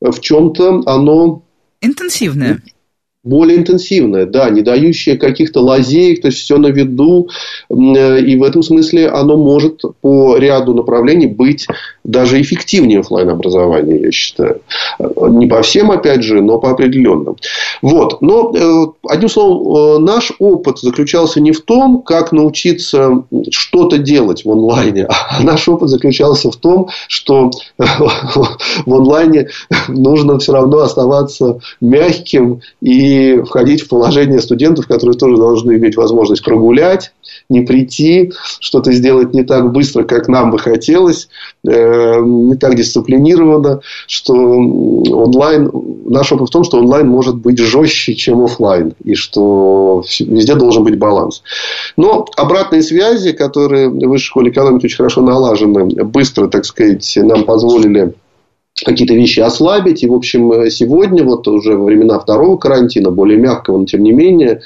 [0.00, 1.42] в чем-то оно
[1.80, 2.60] интенсивное
[3.26, 7.28] более интенсивная, да, не дающая каких-то лазеек, то есть все на виду.
[7.68, 11.66] И в этом смысле оно может по ряду направлений быть
[12.06, 14.60] даже эффективнее офлайн образования, я считаю.
[14.98, 17.36] Не по всем, опять же, но по определенным.
[17.82, 18.22] Вот.
[18.22, 24.44] Но, э, одним словом, э, наш опыт заключался не в том, как научиться что-то делать
[24.44, 29.48] в онлайне, а наш опыт заключался в том, что в онлайне
[29.88, 36.44] нужно все равно оставаться мягким и входить в положение студентов, которые тоже должны иметь возможность
[36.44, 37.12] прогулять,
[37.48, 41.28] не прийти, что-то сделать не так быстро, как нам бы хотелось,
[41.66, 45.70] э, не так дисциплинированно, что онлайн...
[46.08, 50.84] Наш опыт в том, что онлайн может быть жестче, чем офлайн, и что везде должен
[50.84, 51.42] быть баланс.
[51.96, 57.44] Но обратные связи, которые в высшей школе экономики очень хорошо налажены, быстро, так сказать, нам
[57.44, 58.14] позволили
[58.84, 60.02] какие-то вещи ослабить.
[60.02, 64.12] И, в общем, сегодня, вот уже во времена второго карантина, более мягкого, но тем не
[64.12, 64.60] менее,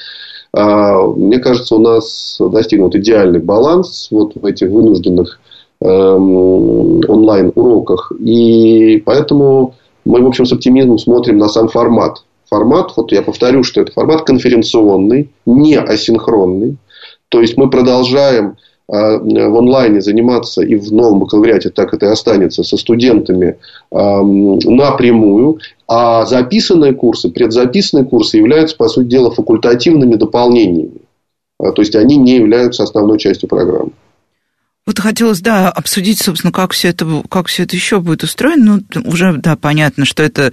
[0.53, 5.41] а, мне кажется, у нас достигнут идеальный баланс вот в этих вынужденных
[5.81, 8.13] эм, онлайн-уроках.
[8.19, 12.25] И поэтому мы, в общем, с оптимизмом смотрим на сам формат.
[12.49, 16.77] Формат, вот я повторю, что это формат конференционный, не асинхронный.
[17.29, 18.57] То есть мы продолжаем
[18.91, 23.57] в онлайне заниматься и в новом бакалавриате так это и останется со студентами
[23.93, 31.01] напрямую, а записанные курсы, предзаписанные курсы являются, по сути дела, факультативными дополнениями.
[31.59, 33.91] А, то есть, они не являются основной частью программы.
[34.87, 38.81] Вот хотелось, да, обсудить, собственно, как все это, как все это еще будет устроено.
[38.95, 40.53] Ну, уже, да, понятно, что это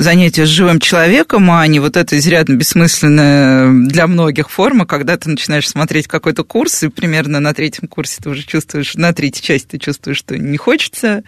[0.00, 5.28] занятие с живым человеком, а не вот эта изрядно бессмысленная для многих форма, когда ты
[5.28, 9.66] начинаешь смотреть какой-то курс, и примерно на третьем курсе ты уже чувствуешь, на третьей части
[9.68, 11.22] ты чувствуешь, что не хочется,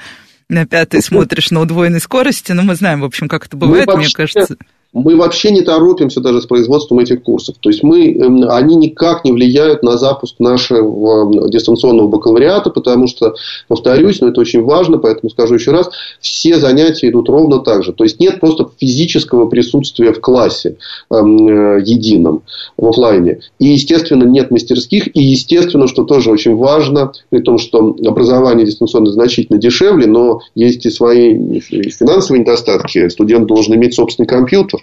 [0.48, 4.06] на пятой смотришь на удвоенной скорости, но мы знаем, в общем, как это бывает, вообще...
[4.06, 4.56] мне кажется
[4.92, 7.56] мы вообще не торопимся даже с производством этих курсов.
[7.60, 13.06] То есть мы, эм, они никак не влияют на запуск нашего эм, дистанционного бакалавриата, потому
[13.06, 13.34] что,
[13.68, 17.92] повторюсь, но это очень важно, поэтому скажу еще раз, все занятия идут ровно так же.
[17.92, 20.76] То есть нет просто физического присутствия в классе
[21.10, 22.42] э, едином
[22.76, 23.40] в офлайне.
[23.58, 25.08] И, естественно, нет мастерских.
[25.16, 30.84] И, естественно, что тоже очень важно, при том, что образование дистанционно значительно дешевле, но есть
[30.84, 33.08] и свои финансовые недостатки.
[33.08, 34.81] Студент должен иметь собственный компьютер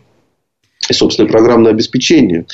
[0.90, 2.46] и собственное программное обеспечение.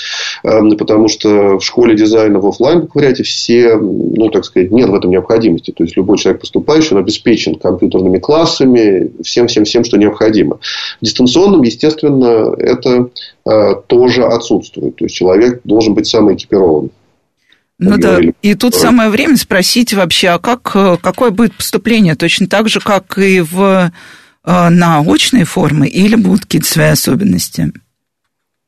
[0.44, 4.96] Эм, потому что в школе дизайна в офлайн бакалавриате все, ну, так сказать, нет в
[4.96, 5.72] этом необходимости.
[5.72, 10.60] То есть, любой человек поступающий, он обеспечен компьютерными классами, всем-всем-всем, что необходимо.
[11.02, 13.10] В дистанционном, естественно, это
[13.46, 14.96] э, тоже отсутствует.
[14.96, 16.90] То есть, человек должен быть сам экипирован.
[17.78, 22.16] Ну да, и тут самое время спросить вообще, а как, э, какое будет поступление?
[22.16, 23.92] Точно так же, как и в
[24.46, 27.74] э, научной формы, или будут какие-то свои особенности?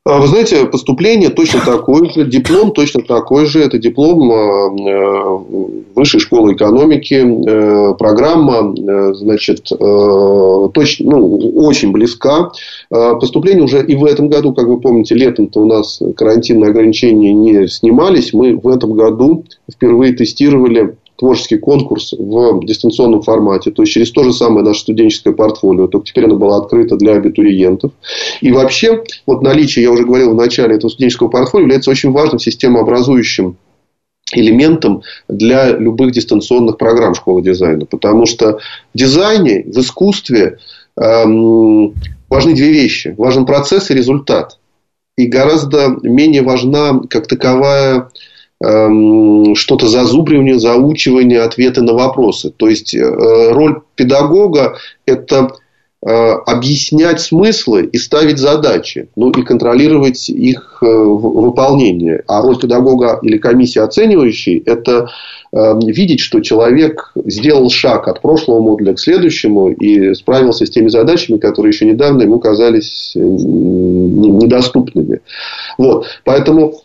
[0.08, 3.60] А, вы знаете, поступление точно такое же, диплом точно такой же.
[3.60, 5.38] Это диплом а, э,
[5.96, 7.16] Высшей школы экономики.
[7.16, 12.52] Э, программа, э, значит, точно, ну, очень близка.
[12.90, 17.68] Поступление уже и в этом году, как вы помните, летом-то у нас карантинные ограничения не
[17.68, 18.32] снимались.
[18.32, 24.24] Мы в этом году впервые тестировали творческий конкурс в дистанционном формате, то есть через то
[24.24, 27.92] же самое наше студенческое портфолио, только теперь оно было открыто для абитуриентов.
[28.42, 32.40] И вообще, вот наличие, я уже говорил в начале, этого студенческого портфолио является очень важным
[32.40, 33.58] системообразующим
[34.34, 37.86] элементом для любых дистанционных программ школы дизайна.
[37.86, 38.60] Потому что
[38.94, 40.60] в дизайне, в искусстве
[40.98, 41.96] эм,
[42.30, 43.16] важны две вещи.
[43.18, 44.60] Важен процесс и результат.
[45.18, 48.10] И гораздо менее важна как таковая
[48.60, 52.52] что-то зазубривание, заучивание, ответы на вопросы.
[52.56, 55.52] То есть э, роль педагога это
[56.04, 62.24] э, объяснять смыслы и ставить задачи, ну и контролировать их э, выполнение.
[62.28, 65.08] А роль педагога или комиссии оценивающей– это
[65.54, 71.38] видеть, что человек сделал шаг от прошлого модуля к следующему и справился с теми задачами,
[71.38, 75.22] которые еще недавно ему казались недоступными.
[75.78, 76.06] Вот.
[76.26, 76.82] Поэтому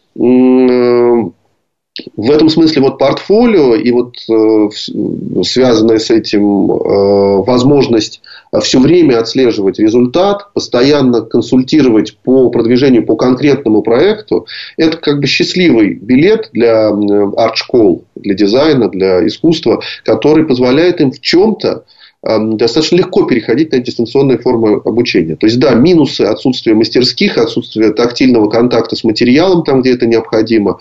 [2.16, 8.22] в этом смысле вот портфолио и вот э, связанная с этим э, возможность
[8.62, 14.46] все время отслеживать результат, постоянно консультировать по продвижению по конкретному проекту,
[14.78, 21.20] это как бы счастливый билет для арт-школ, для дизайна, для искусства, который позволяет им в
[21.20, 21.84] чем-то
[22.22, 25.34] достаточно легко переходить на дистанционные формы обучения.
[25.34, 30.78] То есть, да, минусы отсутствия мастерских, отсутствия тактильного контакта с материалом там, где это необходимо.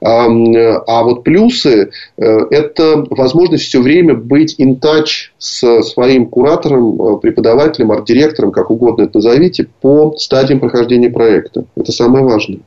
[0.00, 0.28] А
[1.02, 7.90] вот плюсы э,– это возможность все время быть in touch с своим куратором, э, преподавателем,
[7.90, 11.64] арт-директором, как угодно это назовите, по стадиям прохождения проекта.
[11.76, 12.60] Это самое важное.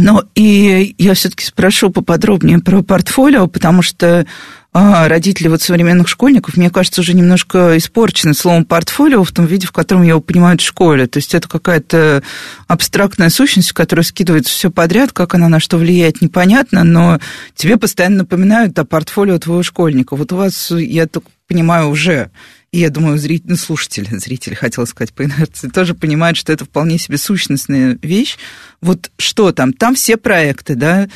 [0.00, 4.26] Ну, и я все-таки спрошу поподробнее про портфолио, потому что
[4.74, 9.72] родители вот современных школьников, мне кажется, уже немножко испорчены словом портфолио в том виде, в
[9.72, 11.06] котором его понимают в школе.
[11.06, 12.22] То есть это какая-то
[12.66, 17.18] абстрактная сущность, которая скидывается все подряд, как она на что влияет, непонятно, но
[17.54, 20.16] тебе постоянно напоминают о портфолио твоего школьника.
[20.16, 22.30] Вот у вас, я только понимаю, уже
[22.70, 26.66] И я думаю, зрители, ну, слушатели, зрители, хотела сказать по инерции, тоже понимают, что это
[26.66, 28.36] вполне себе сущностная вещь.
[28.82, 29.72] Вот что там?
[29.72, 31.08] Там все проекты, да,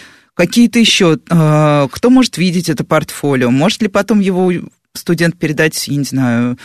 [0.46, 1.18] какие-то еще.
[1.30, 3.50] Э, кто может видеть это портфолио?
[3.50, 4.52] Может ли потом его
[4.92, 6.58] студент передать, я не знаю,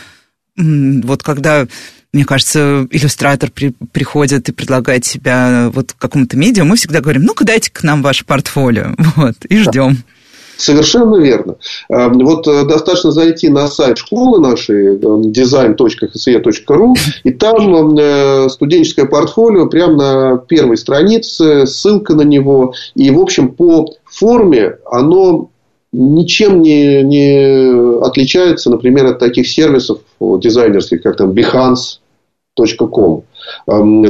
[0.56, 1.66] вот когда,
[2.12, 7.44] мне кажется, иллюстратор при, приходит и предлагает себя вот какому-то медиа, мы всегда говорим, ну-ка
[7.44, 9.94] дайте к нам ваше портфолио, вот, и ждем.
[9.94, 10.02] Да.
[10.58, 11.54] Совершенно верно.
[11.88, 19.66] Эм, вот э, достаточно зайти на сайт школы нашей design.hse.ru и там э, студенческое портфолио
[19.66, 22.74] прямо на первой странице, ссылка на него.
[22.96, 25.50] И, в общем, по форме оно
[25.92, 31.30] ничем не, не отличается, например, от таких сервисов дизайнерских, как там
[32.58, 33.22] Behance.com.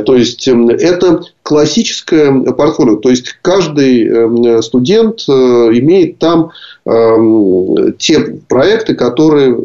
[0.05, 2.97] То есть, это классическое портфолио.
[2.97, 6.51] То есть, каждый студент э, имеет там
[7.99, 9.57] те проекты, которые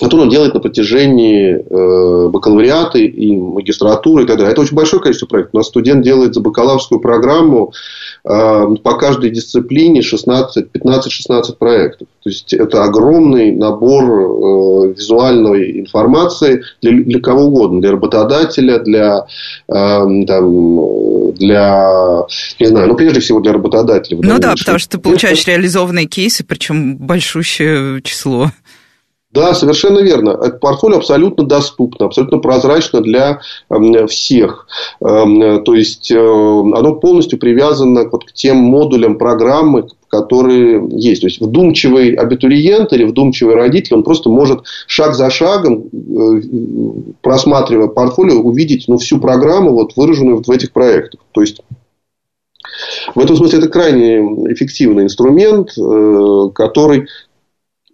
[0.00, 4.52] который он делает на протяжении э, бакалавриата и магистратуры и так далее.
[4.52, 5.54] Это очень большое количество проектов.
[5.54, 7.72] У нас студент делает за бакалаврскую программу
[8.22, 12.08] по каждой дисциплине 16, 15-16 проектов.
[12.22, 19.26] То есть это огромный набор э, визуальной информации для, для кого угодно, для работодателя, для,
[19.68, 22.26] э, там, для,
[22.58, 24.18] не знаю, ну прежде всего для работодателя.
[24.22, 28.50] Ну да, потому что ты получаешь реализованные кейсы, причем большущее число.
[29.32, 30.30] Да, совершенно верно.
[30.30, 34.66] Это портфолио абсолютно доступно, абсолютно прозрачно для эм, всех.
[35.00, 41.20] Эм, то есть, э, оно полностью привязано вот к тем модулям программы, которые есть.
[41.20, 46.40] То есть, вдумчивый абитуриент или вдумчивый родитель, он просто может шаг за шагом, э,
[47.22, 51.20] просматривая портфолио, увидеть ну, всю программу, вот, выраженную в этих проектах.
[51.30, 51.60] То есть,
[53.14, 54.18] в этом смысле это крайне
[54.52, 57.06] эффективный инструмент, э, который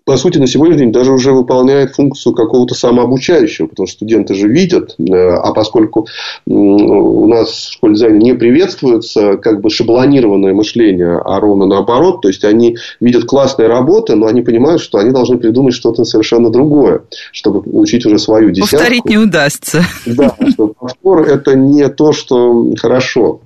[0.06, 4.46] по сути, на сегодняшний день даже уже выполняет функцию какого-то самообучающего, потому что студенты же
[4.46, 6.06] видят, э, а поскольку
[6.46, 12.28] у нас в школе дизайна не приветствуется как бы шаблонированное мышление, а ровно наоборот, то
[12.28, 17.02] есть они видят классные работы, но они понимают, что они должны придумать что-то совершенно другое,
[17.32, 18.76] чтобы получить уже свою десятку.
[18.76, 19.82] Повторить не удастся.
[20.06, 23.40] Да, что повтор это не то, что хорошо.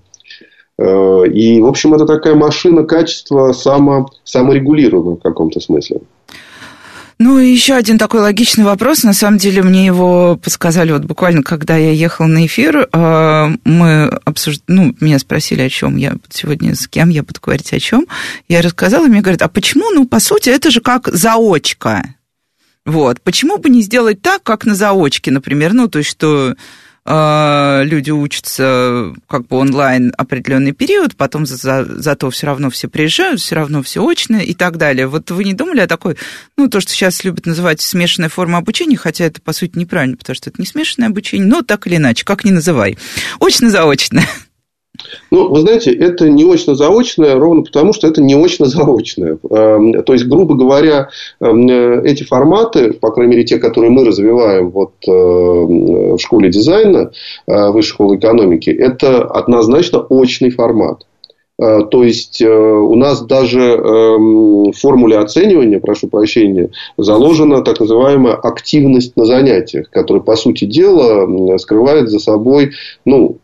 [0.77, 6.03] Э, и, в общем, это такая машина качества само, саморегулируемая в каком-то смысле.
[7.23, 9.03] Ну, и еще один такой логичный вопрос.
[9.03, 12.89] На самом деле, мне его подсказали вот буквально, когда я ехала на эфир.
[12.93, 17.75] А, мы обсуждали, ну, меня спросили, о чем я сегодня, с кем я буду говорить
[17.75, 18.07] о чем.
[18.49, 22.15] Я рассказала, и мне говорят, а почему, ну, по сути, это же как заочка.
[22.87, 23.21] Вот.
[23.21, 25.75] Почему бы не сделать так, как на заочке, например?
[25.75, 26.55] Ну, то есть, что
[27.11, 33.41] люди учатся как бы онлайн определенный период, потом за, за, зато все равно все приезжают,
[33.41, 35.07] все равно все очно и так далее.
[35.07, 36.17] Вот вы не думали о такой,
[36.57, 40.37] ну, то, что сейчас любят называть смешанная форма обучения, хотя это, по сути, неправильно, потому
[40.37, 42.97] что это не смешанное обучение, но так или иначе, как ни называй.
[43.41, 44.23] Очно-заочно.
[45.31, 49.39] Ну, вы знаете, это не очно-заочное, ровно потому, что это не очно-заочное.
[49.51, 51.09] Эм, то есть, грубо говоря,
[51.41, 57.13] эм, эти форматы, по крайней мере, те, которые мы развиваем вот э, в школе дизайна,
[57.47, 61.05] э, высшей школы экономики, это однозначно очный формат.
[61.61, 67.81] Э, то есть, э, у нас даже эм, в формуле оценивания, прошу прощения, заложена так
[67.81, 72.73] называемая активность на занятиях, которая, по сути дела, скрывает за собой,
[73.05, 73.37] ну,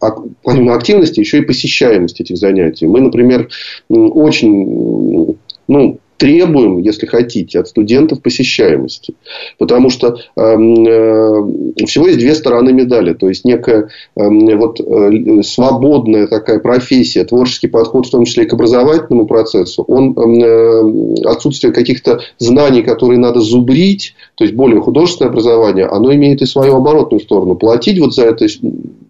[0.43, 2.87] помимо активности, еще и посещаемость этих занятий.
[2.87, 3.49] Мы, например,
[3.89, 5.37] очень
[5.69, 9.14] ну, требуем, если хотите, от студентов посещаемости.
[9.59, 13.12] Потому что эм, э, всего есть две стороны медали.
[13.12, 18.47] То есть, некая э, вот, э, свободная такая профессия, творческий подход, в том числе и
[18.47, 24.81] к образовательному процессу, он эм, э, отсутствие каких-то знаний, которые надо зубрить, то есть, более
[24.81, 27.57] художественное образование, оно имеет и свою оборотную сторону.
[27.57, 28.47] Платить вот за это,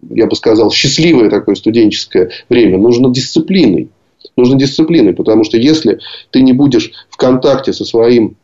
[0.09, 3.89] я бы сказал, счастливое такое студенческое время нужно дисциплиной
[4.37, 5.99] нужно дисциплиной, потому что если
[6.31, 8.37] ты не будешь в контакте со своим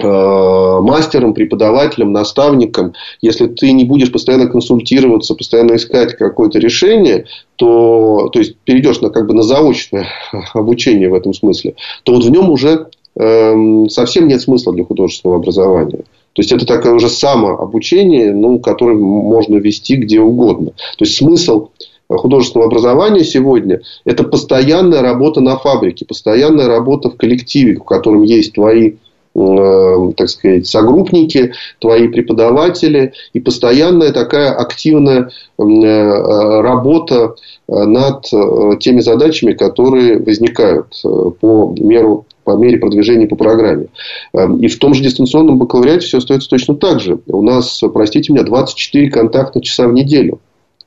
[0.00, 7.26] э, мастером, преподавателем, наставником, если ты не будешь постоянно консультироваться, постоянно искать какое-то решение,
[7.56, 10.08] то, то есть перейдешь на, как бы, на заочное
[10.54, 11.74] обучение в этом смысле,
[12.04, 16.04] то вот в нем уже э, совсем нет смысла для художественного образования.
[16.38, 20.70] То есть это такое уже самообучение, ну, которое можно вести где угодно.
[20.96, 21.70] То есть смысл
[22.16, 28.54] художественного образования сегодня– это постоянная работа на фабрике, постоянная работа в коллективе, в котором есть
[28.54, 28.94] твои
[29.34, 37.34] э, так сказать, согруппники, твои преподаватели и постоянная такая активная э, работа
[37.68, 43.88] над э, теми задачами, которые возникают по меру по мере продвижения по программе.
[44.32, 47.18] Эм, и в том же дистанционном бакалавриате все остается точно так же.
[47.26, 50.40] У нас, простите меня, 24 контактных часа в неделю.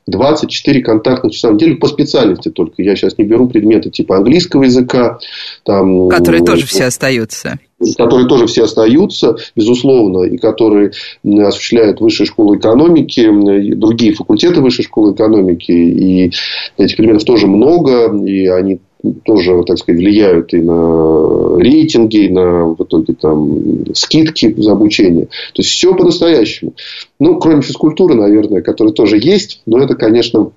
[0.07, 2.81] 24 контактных часа в неделю по специальности только.
[2.81, 5.19] Я сейчас не беру предметы типа английского языка.
[5.63, 7.59] Там, которые тоже все остаются.
[7.97, 10.91] Которые тоже все остаются, безусловно, и которые
[11.23, 13.27] осуществляют высшая школа экономики,
[13.75, 15.71] другие факультеты высшей школы экономики.
[15.71, 16.31] И
[16.77, 18.79] этих предметов тоже много, и они
[19.23, 25.25] тоже, так сказать, влияют и на рейтинги, и на в итоге там скидки за обучение.
[25.25, 26.73] То есть все по-настоящему.
[27.19, 30.51] Ну, кроме физкультуры, наверное, которая тоже есть, но это, конечно,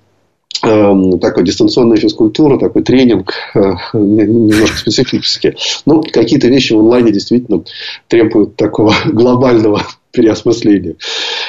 [1.19, 5.55] такая дистанционная физкультура, такой тренинг, э, немножко специфический.
[5.85, 7.63] Ну, какие-то вещи в онлайне действительно
[8.07, 10.95] требуют такого глобального переосмысления.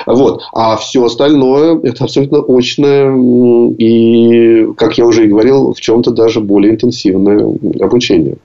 [0.06, 0.42] Вот.
[0.52, 3.14] А все остальное это абсолютно очное
[3.78, 7.46] и, как я уже и говорил, в чем-то даже более интенсивное
[7.80, 8.36] обучение.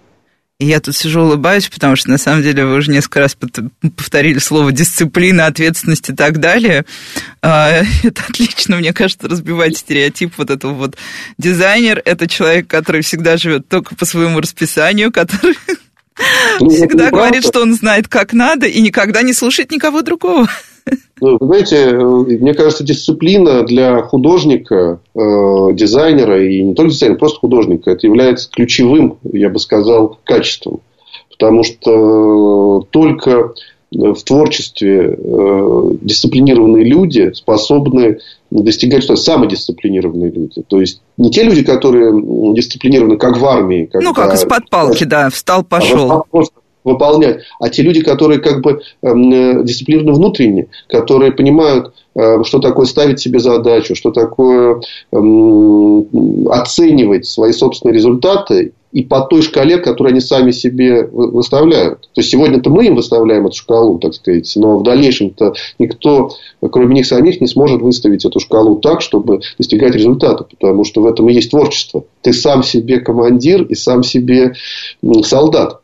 [0.61, 3.35] И я тут сижу, улыбаюсь, потому что, на самом деле, вы уже несколько раз
[3.95, 6.85] повторили слово дисциплина, ответственность и так далее.
[7.41, 10.97] А, это отлично, мне кажется, разбивать стереотип вот этого вот.
[11.39, 15.57] Дизайнер– это человек, который всегда живет только по своему расписанию, который
[16.59, 20.47] ну, всегда говорит, что он знает, как надо, и никогда не слушает никого другого.
[21.21, 25.19] Ну, вы знаете, э, мне кажется, дисциплина для художника, э,
[25.73, 30.79] дизайнера и не только дизайнера, просто художника, это является ключевым, я бы сказал, качеством.
[31.29, 33.53] Потому что только
[33.91, 38.19] в творчестве э, дисциплинированные люди способны
[38.49, 40.63] достигать что самодисциплинированные люди.
[40.67, 42.13] То есть не те люди, которые
[42.53, 43.89] дисциплинированы, как в армии.
[43.91, 46.11] Когда, ну, как из-под палки, да, встал, пошел.
[46.11, 47.41] А просто выполнять.
[47.59, 53.19] А те люди, которые как бы э, дисциплинированы внутренне, которые понимают, э, что такое ставить
[53.19, 55.17] себе задачу, что такое э,
[56.49, 62.01] оценивать свои собственные результаты и по той шкале, которую они сами себе выставляют.
[62.13, 66.95] То есть сегодня-то мы им выставляем эту шкалу, так сказать, но в дальнейшем-то никто, кроме
[66.95, 71.29] них самих, не сможет выставить эту шкалу так, чтобы достигать результата, потому что в этом
[71.29, 72.03] и есть творчество.
[72.21, 74.55] Ты сам себе командир и сам себе
[75.23, 75.80] солдат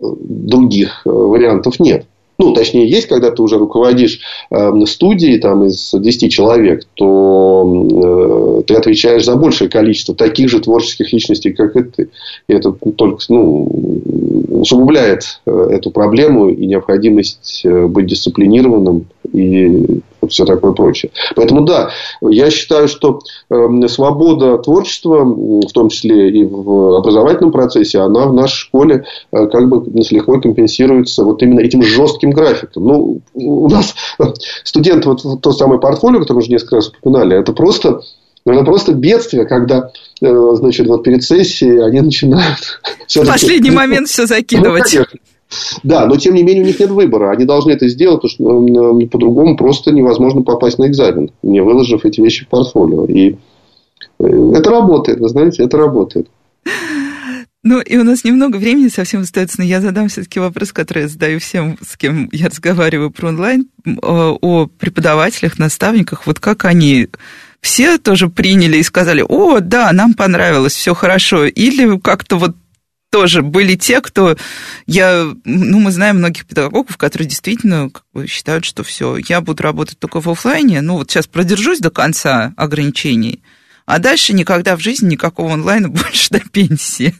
[0.00, 2.06] других э, вариантов нет.
[2.36, 4.20] Ну, точнее, есть, когда ты уже руководишь
[4.50, 10.60] э, студией там, из 10 человек, то э, ты отвечаешь за большее количество таких же
[10.60, 12.08] творческих личностей, как и ты.
[12.48, 13.68] И это только ну,
[14.50, 21.10] усугубляет э, эту проблему и необходимость э, быть дисциплинированным и все такое прочее.
[21.36, 23.20] Поэтому да, я считаю, что
[23.50, 29.46] э, свобода творчества, в том числе и в образовательном процессе, она в нашей школе э,
[29.46, 32.86] как бы с лихвой компенсируется вот именно этим жестким графиком.
[32.86, 33.94] Ну, у нас
[34.64, 38.00] студенты, вот то самое портфолио, которое мы уже несколько раз упоминали, это просто
[38.44, 42.80] но это просто бедствие, когда, э, значит, вот перед сессией они начинают...
[43.08, 44.94] В последний момент все закидывать.
[44.94, 45.04] Ну,
[45.82, 47.30] да, но тем не менее у них нет выбора.
[47.30, 52.20] Они должны это сделать, потому что по-другому просто невозможно попасть на экзамен, не выложив эти
[52.20, 53.04] вещи в портфолио.
[53.06, 53.36] И
[54.18, 56.28] э, это работает, вы знаете, это работает.
[57.66, 61.08] Ну, и у нас немного времени совсем остается, но я задам все-таки вопрос, который я
[61.08, 63.68] задаю всем, с кем я разговариваю про онлайн,
[64.02, 66.26] о преподавателях, наставниках.
[66.26, 67.08] Вот как они
[67.62, 71.46] все тоже приняли и сказали, о, да, нам понравилось, все хорошо.
[71.46, 72.54] Или как-то вот
[73.14, 74.36] тоже были те, кто
[74.86, 79.62] я, ну, мы знаем многих педагогов, которые действительно как бы, считают, что все, я буду
[79.62, 83.40] работать только в офлайне, ну, вот сейчас продержусь до конца ограничений,
[83.86, 87.14] а дальше никогда в жизни никакого онлайна больше до пенсии.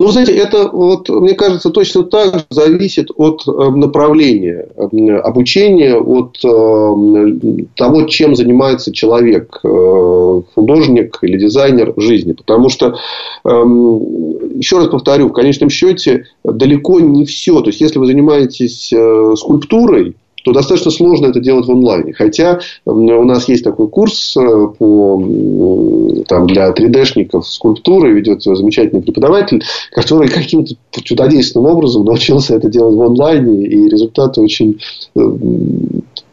[0.00, 5.94] Ну, знаете, это, вот, мне кажется, точно так же зависит от э, направления э, обучения,
[5.94, 12.32] от э, того, чем занимается человек, художник или дизайнер в жизни.
[12.32, 12.96] Потому что,
[13.44, 17.60] эм, еще раз повторю, в конечном счете далеко не все.
[17.60, 18.92] То есть, если вы занимаетесь
[19.38, 22.12] скульптурой, то достаточно сложно это делать в онлайне.
[22.12, 29.64] Хотя у нас есть такой курс э, по, там, для 3D-шников скульптуры, ведет замечательный преподаватель,
[29.90, 34.80] который каким-то чудодейственным образом научился это делать в онлайне, и результаты очень
[35.16, 35.20] э,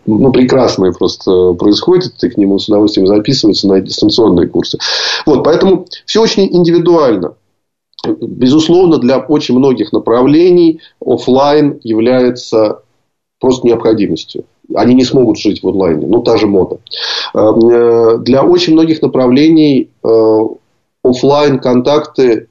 [0.05, 4.77] ну, прекрасные просто происходят, и к нему с удовольствием записываются на дистанционные курсы.
[5.25, 7.35] Вот, поэтому все очень индивидуально.
[8.05, 12.81] Безусловно, для очень многих направлений офлайн является
[13.41, 14.45] просто необходимостью.
[14.73, 16.07] Они не смогут жить в онлайне.
[16.07, 16.77] Ну, та же мода.
[17.33, 20.39] Эм, э, для очень многих направлений э,
[21.03, 22.47] офлайн контакты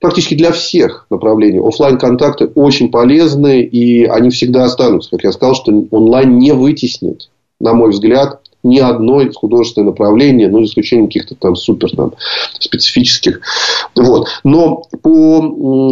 [0.00, 5.10] практически для всех направлений офлайн контакты очень полезны и они всегда останутся.
[5.10, 7.30] Как я сказал, что онлайн не вытеснит,
[7.60, 12.12] на мой взгляд, ни одно художественное направление, ну, за исключением каких-то там супер там,
[12.58, 13.40] специфических.
[13.94, 14.28] Вот.
[14.44, 15.40] Но по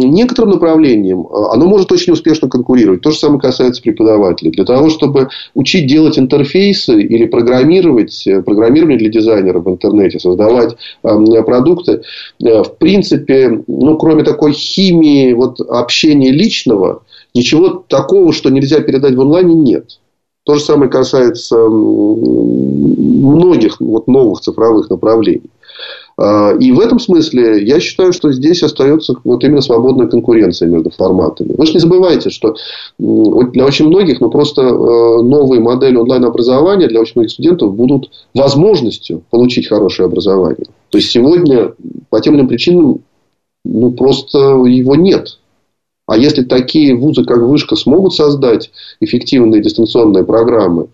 [0.03, 3.01] некоторым направлениям э, оно может очень успешно конкурировать.
[3.01, 4.51] То же самое касается преподавателей.
[4.51, 10.75] Для того, чтобы учить делать интерфейсы или программировать, э, программирование для дизайнера в интернете, создавать
[11.03, 12.01] э, продукты,
[12.39, 17.03] в принципе, ну, кроме такой химии вот, общения личного,
[17.33, 19.99] ничего такого, что нельзя передать в онлайне, нет.
[20.47, 21.57] То же самое касается
[23.27, 25.51] многих вот новых цифровых направлений.
[26.17, 30.89] А, и в этом смысле я считаю, что здесь остается вот именно свободная конкуренция между
[30.89, 31.53] форматами.
[31.57, 32.55] Вы же не забывайте, что
[32.97, 39.23] для очень многих ну, просто э, новые модели онлайн-образования для очень многих студентов будут возможностью
[39.29, 40.67] получить хорошее образование.
[40.91, 41.73] То есть сегодня
[42.09, 43.01] по тем или иным причинам
[43.65, 45.39] ну, просто его нет.
[46.07, 50.87] А если такие вузы, как Вышка, смогут создать эффективные дистанционные программы,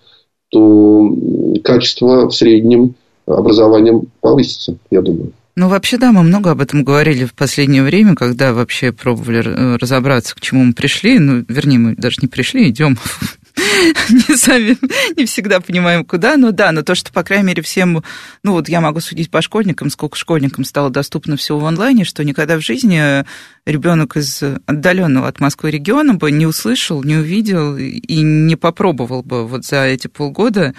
[0.50, 1.16] то
[1.64, 2.96] качество в среднем
[3.28, 5.32] образования повысится, я думаю.
[5.56, 10.36] Ну, вообще, да, мы много об этом говорили в последнее время, когда вообще пробовали разобраться,
[10.36, 11.20] к чему мы пришли.
[11.20, 12.98] Ну, вернее, мы даже не пришли, идем
[14.10, 14.78] не сами
[15.18, 16.38] не всегда понимаем, куда.
[16.38, 18.04] Но да, но то, что, по крайней мере, всем...
[18.44, 22.24] Ну, вот я могу судить по школьникам, сколько школьникам стало доступно всего в онлайне, что
[22.24, 23.24] никогда в жизни
[23.66, 29.48] ребенок из отдаленного от Москвы региона бы не услышал, не увидел и не попробовал бы
[29.48, 30.74] вот за эти полгода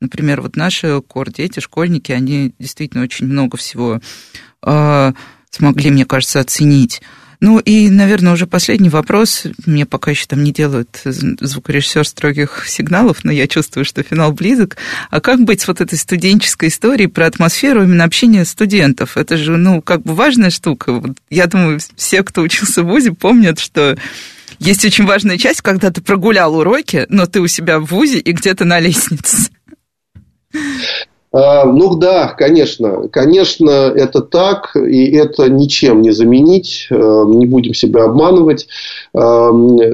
[0.00, 4.00] Например, вот наши кор-дети, школьники, они действительно очень много всего
[4.62, 5.12] э,
[5.50, 7.00] смогли, мне кажется, оценить.
[7.40, 9.44] Ну и, наверное, уже последний вопрос.
[9.66, 14.76] Мне пока еще там не делают звукорежиссер строгих сигналов, но я чувствую, что финал близок.
[15.10, 19.16] А как быть с вот этой студенческой историей про атмосферу именно общения студентов?
[19.16, 21.02] Это же, ну, как бы важная штука.
[21.30, 23.96] Я думаю, все, кто учился в ВУЗе, помнят, что
[24.58, 28.32] есть очень важная часть, когда ты прогулял уроки, но ты у себя в ВУЗе и
[28.32, 29.50] где-то на лестнице.
[31.36, 37.74] А, ну да, конечно, конечно, это так, и это ничем не заменить, а, не будем
[37.74, 38.68] себя обманывать.
[39.12, 39.50] А,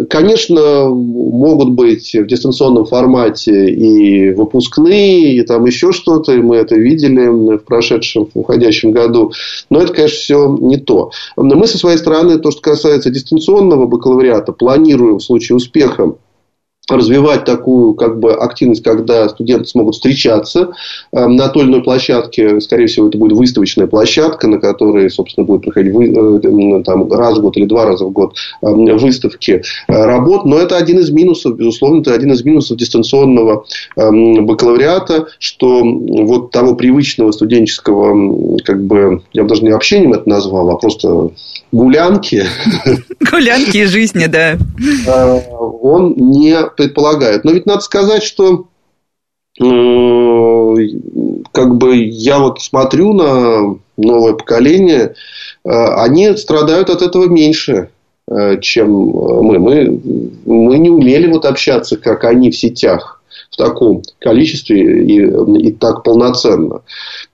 [0.09, 6.77] конечно, могут быть в дистанционном формате и выпускные, и там еще что-то, и мы это
[6.77, 9.33] видели в прошедшем, в уходящем году,
[9.69, 11.11] но это, конечно, все не то.
[11.37, 16.15] Мы со своей стороны, то, что касается дистанционного бакалавриата, планируем в случае успеха
[16.91, 20.71] развивать такую как бы активность, когда студенты смогут встречаться
[21.13, 22.61] э, на той или иной площадке.
[22.61, 27.39] Скорее всего, это будет выставочная площадка, на которой, собственно, будет проходить вы, э, там, раз
[27.39, 30.45] в год или два раза в год э, выставки работ.
[30.45, 33.65] Но это один из минусов, безусловно, это один из минусов дистанционного
[33.97, 40.71] бакалавриата, что вот того привычного студенческого, как бы, я бы даже не общением это назвал,
[40.71, 41.31] а просто
[41.71, 42.45] гулянки.
[43.31, 44.59] Гулянки жизни, да.
[45.63, 47.45] Он не предполагает.
[47.45, 48.67] Но ведь надо сказать, что
[49.61, 50.75] э,
[51.53, 55.15] как бы я вот смотрю на новое поколение,
[55.65, 57.91] э, они страдают от этого меньше,
[58.29, 59.59] э, чем мы.
[59.59, 60.01] Мы,
[60.45, 66.03] мы не умели вот общаться, как они в сетях в таком количестве и, и так
[66.05, 66.83] полноценно.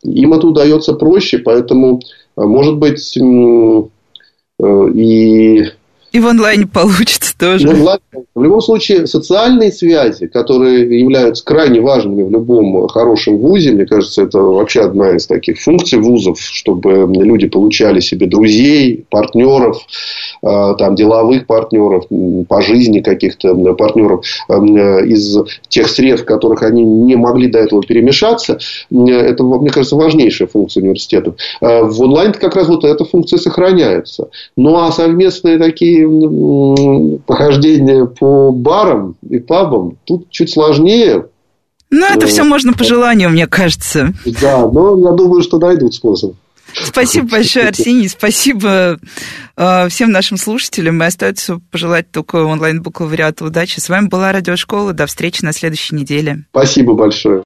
[0.03, 2.01] Им это удается проще, поэтому,
[2.37, 3.17] может быть,
[4.67, 5.65] и
[6.13, 7.69] и в онлайне получится тоже.
[7.69, 7.99] В, онлайн,
[8.35, 14.23] в любом случае, социальные связи, которые являются крайне важными в любом хорошем вузе, мне кажется,
[14.23, 19.79] это вообще одна из таких функций вузов, чтобы люди получали себе друзей, партнеров,
[20.43, 22.05] э, там, деловых партнеров,
[22.49, 24.55] по жизни каких-то партнеров э,
[25.07, 25.37] из
[25.69, 28.59] тех сред, в которых они не могли до этого перемешаться.
[28.91, 31.35] Это, мне кажется, важнейшая функция университетов.
[31.61, 34.29] Э, в онлайне как раз вот эта функция сохраняется.
[34.57, 35.98] Ну, а совместные такие
[37.27, 41.27] похождения по барам и пабам тут чуть сложнее.
[41.91, 44.13] Ну, это все можно по желанию, мне кажется.
[44.41, 46.35] Да, но я думаю, что найдут способ.
[46.75, 48.09] Спасибо большое, Арсений.
[48.09, 48.99] Спасибо
[49.57, 51.03] э, всем нашим слушателям.
[51.03, 53.81] И остается пожелать только онлайн-бакалавриату удачи.
[53.81, 54.93] С вами была Радиошкола.
[54.93, 56.45] До встречи на следующей неделе.
[56.51, 57.37] Спасибо большое.